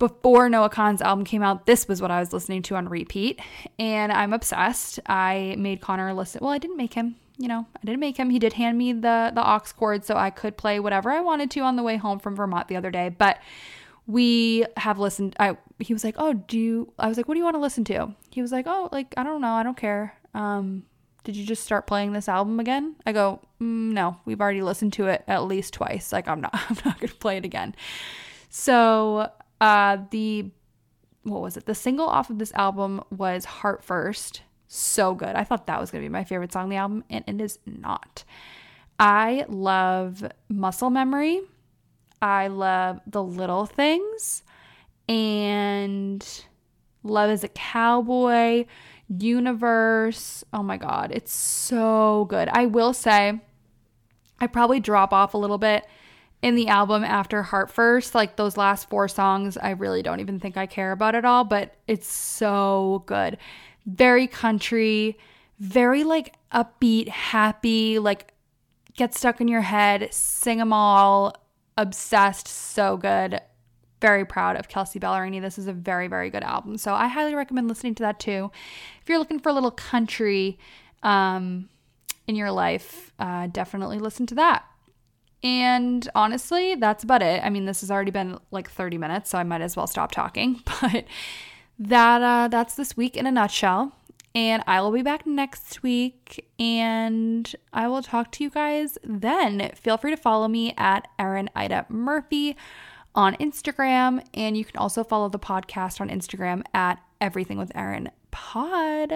Before 0.00 0.48
Noah 0.48 0.70
Kahan's 0.70 1.00
album 1.00 1.24
came 1.24 1.42
out, 1.42 1.66
this 1.66 1.86
was 1.86 2.02
what 2.02 2.10
I 2.10 2.18
was 2.18 2.32
listening 2.32 2.62
to 2.62 2.74
on 2.74 2.88
repeat, 2.88 3.40
and 3.78 4.10
I'm 4.10 4.32
obsessed. 4.32 4.98
I 5.06 5.54
made 5.56 5.80
Connor 5.80 6.12
listen. 6.12 6.40
Well, 6.42 6.52
I 6.52 6.58
didn't 6.58 6.76
make 6.76 6.94
him. 6.94 7.14
You 7.36 7.48
know, 7.48 7.66
I 7.76 7.80
didn't 7.84 8.00
make 8.00 8.16
him. 8.16 8.30
He 8.30 8.38
did 8.38 8.52
hand 8.52 8.78
me 8.78 8.92
the 8.92 9.32
the 9.34 9.42
aux 9.44 9.72
cord 9.76 10.04
so 10.04 10.16
I 10.16 10.30
could 10.30 10.56
play 10.56 10.78
whatever 10.78 11.10
I 11.10 11.20
wanted 11.20 11.50
to 11.52 11.60
on 11.60 11.76
the 11.76 11.82
way 11.82 11.96
home 11.96 12.18
from 12.18 12.36
Vermont 12.36 12.68
the 12.68 12.76
other 12.76 12.90
day. 12.90 13.08
But 13.08 13.38
we 14.06 14.64
have 14.76 14.98
listened 14.98 15.34
I 15.40 15.56
he 15.78 15.92
was 15.92 16.04
like, 16.04 16.14
"Oh, 16.18 16.32
do 16.34 16.58
you 16.58 16.92
I 16.98 17.08
was 17.08 17.16
like, 17.16 17.26
"What 17.26 17.34
do 17.34 17.38
you 17.38 17.44
want 17.44 17.56
to 17.56 17.60
listen 17.60 17.84
to?" 17.84 18.14
He 18.30 18.42
was 18.42 18.52
like, 18.52 18.66
"Oh, 18.68 18.88
like 18.92 19.14
I 19.16 19.22
don't 19.22 19.40
know, 19.40 19.54
I 19.54 19.62
don't 19.62 19.76
care." 19.76 20.16
Um 20.34 20.84
did 21.24 21.36
you 21.36 21.46
just 21.46 21.64
start 21.64 21.86
playing 21.86 22.12
this 22.12 22.28
album 22.28 22.60
again? 22.60 22.96
I 23.06 23.12
go, 23.12 23.40
mm, 23.60 23.92
"No, 23.92 24.18
we've 24.26 24.40
already 24.40 24.62
listened 24.62 24.92
to 24.94 25.06
it 25.06 25.24
at 25.26 25.44
least 25.44 25.74
twice. 25.74 26.12
Like 26.12 26.28
I'm 26.28 26.40
not 26.40 26.52
I'm 26.70 26.76
not 26.84 27.00
to 27.00 27.08
play 27.08 27.36
it 27.38 27.44
again." 27.44 27.74
So, 28.50 29.30
uh 29.60 29.98
the 30.10 30.50
what 31.24 31.40
was 31.40 31.56
it? 31.56 31.66
The 31.66 31.74
single 31.74 32.06
off 32.06 32.30
of 32.30 32.38
this 32.38 32.52
album 32.52 33.02
was 33.10 33.46
Heartfirst. 33.46 34.40
So 34.66 35.14
good. 35.14 35.36
I 35.36 35.44
thought 35.44 35.66
that 35.66 35.80
was 35.80 35.90
going 35.90 36.02
to 36.02 36.08
be 36.08 36.12
my 36.12 36.24
favorite 36.24 36.52
song 36.52 36.64
on 36.64 36.68
the 36.68 36.76
album 36.76 37.04
and 37.10 37.24
it 37.26 37.40
is 37.40 37.58
not. 37.66 38.24
I 38.98 39.44
love 39.48 40.24
Muscle 40.48 40.90
Memory 40.90 41.42
I 42.24 42.46
love 42.46 43.00
The 43.06 43.22
Little 43.22 43.66
Things 43.66 44.44
and 45.06 46.26
Love 47.02 47.28
Is 47.28 47.44
a 47.44 47.48
Cowboy, 47.48 48.64
Universe. 49.08 50.42
Oh 50.50 50.62
my 50.62 50.78
God, 50.78 51.10
it's 51.12 51.34
so 51.34 52.26
good. 52.30 52.48
I 52.48 52.64
will 52.64 52.94
say, 52.94 53.40
I 54.40 54.46
probably 54.46 54.80
drop 54.80 55.12
off 55.12 55.34
a 55.34 55.38
little 55.38 55.58
bit 55.58 55.86
in 56.40 56.54
the 56.54 56.68
album 56.68 57.04
after 57.04 57.42
Heartfirst. 57.42 58.14
Like 58.14 58.36
those 58.36 58.56
last 58.56 58.88
four 58.88 59.06
songs, 59.06 59.58
I 59.58 59.72
really 59.72 60.02
don't 60.02 60.20
even 60.20 60.40
think 60.40 60.56
I 60.56 60.64
care 60.64 60.92
about 60.92 61.14
at 61.14 61.26
all, 61.26 61.44
but 61.44 61.74
it's 61.86 62.10
so 62.10 63.02
good. 63.04 63.36
Very 63.86 64.26
country, 64.26 65.18
very 65.58 66.04
like 66.04 66.34
upbeat, 66.52 67.08
happy, 67.08 67.98
like 67.98 68.32
get 68.96 69.14
stuck 69.14 69.40
in 69.40 69.48
your 69.48 69.60
head, 69.60 70.12
sing 70.12 70.58
them 70.58 70.72
all 70.72 71.34
obsessed, 71.76 72.48
so 72.48 72.96
good. 72.96 73.40
Very 74.00 74.24
proud 74.24 74.56
of 74.56 74.68
Kelsea 74.68 75.00
Ballerini. 75.00 75.40
This 75.40 75.58
is 75.58 75.66
a 75.66 75.72
very, 75.72 76.08
very 76.08 76.30
good 76.30 76.42
album. 76.42 76.76
So 76.76 76.94
I 76.94 77.08
highly 77.08 77.34
recommend 77.34 77.68
listening 77.68 77.94
to 77.96 78.02
that 78.02 78.20
too. 78.20 78.50
If 79.02 79.08
you're 79.08 79.18
looking 79.18 79.40
for 79.40 79.48
a 79.48 79.52
little 79.52 79.70
country 79.70 80.58
um, 81.02 81.68
in 82.26 82.36
your 82.36 82.50
life, 82.50 83.12
uh, 83.18 83.46
definitely 83.48 83.98
listen 83.98 84.26
to 84.26 84.34
that. 84.36 84.64
And 85.42 86.08
honestly, 86.14 86.74
that's 86.74 87.04
about 87.04 87.22
it. 87.22 87.42
I 87.44 87.50
mean, 87.50 87.66
this 87.66 87.82
has 87.82 87.90
already 87.90 88.10
been 88.10 88.38
like 88.50 88.70
30 88.70 88.96
minutes, 88.96 89.30
so 89.30 89.38
I 89.38 89.42
might 89.42 89.60
as 89.60 89.76
well 89.76 89.86
stop 89.86 90.10
talking. 90.10 90.62
But 90.80 91.04
that 91.78 92.22
uh, 92.22 92.48
that's 92.48 92.74
this 92.74 92.96
week 92.96 93.16
in 93.16 93.26
a 93.26 93.30
nutshell. 93.30 93.92
And 94.34 94.64
I 94.66 94.80
will 94.80 94.90
be 94.90 95.02
back 95.02 95.26
next 95.26 95.82
week 95.84 96.48
and 96.58 97.54
I 97.72 97.86
will 97.86 98.02
talk 98.02 98.32
to 98.32 98.42
you 98.42 98.50
guys 98.50 98.98
then. 99.04 99.70
Feel 99.76 99.96
free 99.96 100.10
to 100.10 100.16
follow 100.16 100.48
me 100.48 100.74
at 100.76 101.06
Erin 101.20 101.50
Ida 101.54 101.86
Murphy 101.88 102.56
on 103.14 103.36
Instagram. 103.36 104.24
And 104.34 104.56
you 104.56 104.64
can 104.64 104.76
also 104.76 105.04
follow 105.04 105.28
the 105.28 105.38
podcast 105.38 106.00
on 106.00 106.08
Instagram 106.08 106.64
at 106.74 107.00
Everything 107.20 107.58
with 107.58 107.70
Erin 107.76 108.10
Pod. 108.32 109.12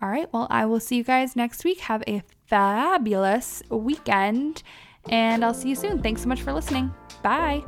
All 0.00 0.08
right. 0.08 0.32
Well, 0.32 0.46
I 0.50 0.66
will 0.66 0.80
see 0.80 0.96
you 0.96 1.04
guys 1.04 1.34
next 1.34 1.64
week. 1.64 1.80
Have 1.80 2.04
a 2.06 2.22
fabulous 2.46 3.60
weekend 3.70 4.62
and 5.08 5.44
I'll 5.44 5.54
see 5.54 5.70
you 5.70 5.76
soon. 5.76 6.00
Thanks 6.00 6.22
so 6.22 6.28
much 6.28 6.42
for 6.42 6.52
listening. 6.52 6.92
Bye. 7.22 7.64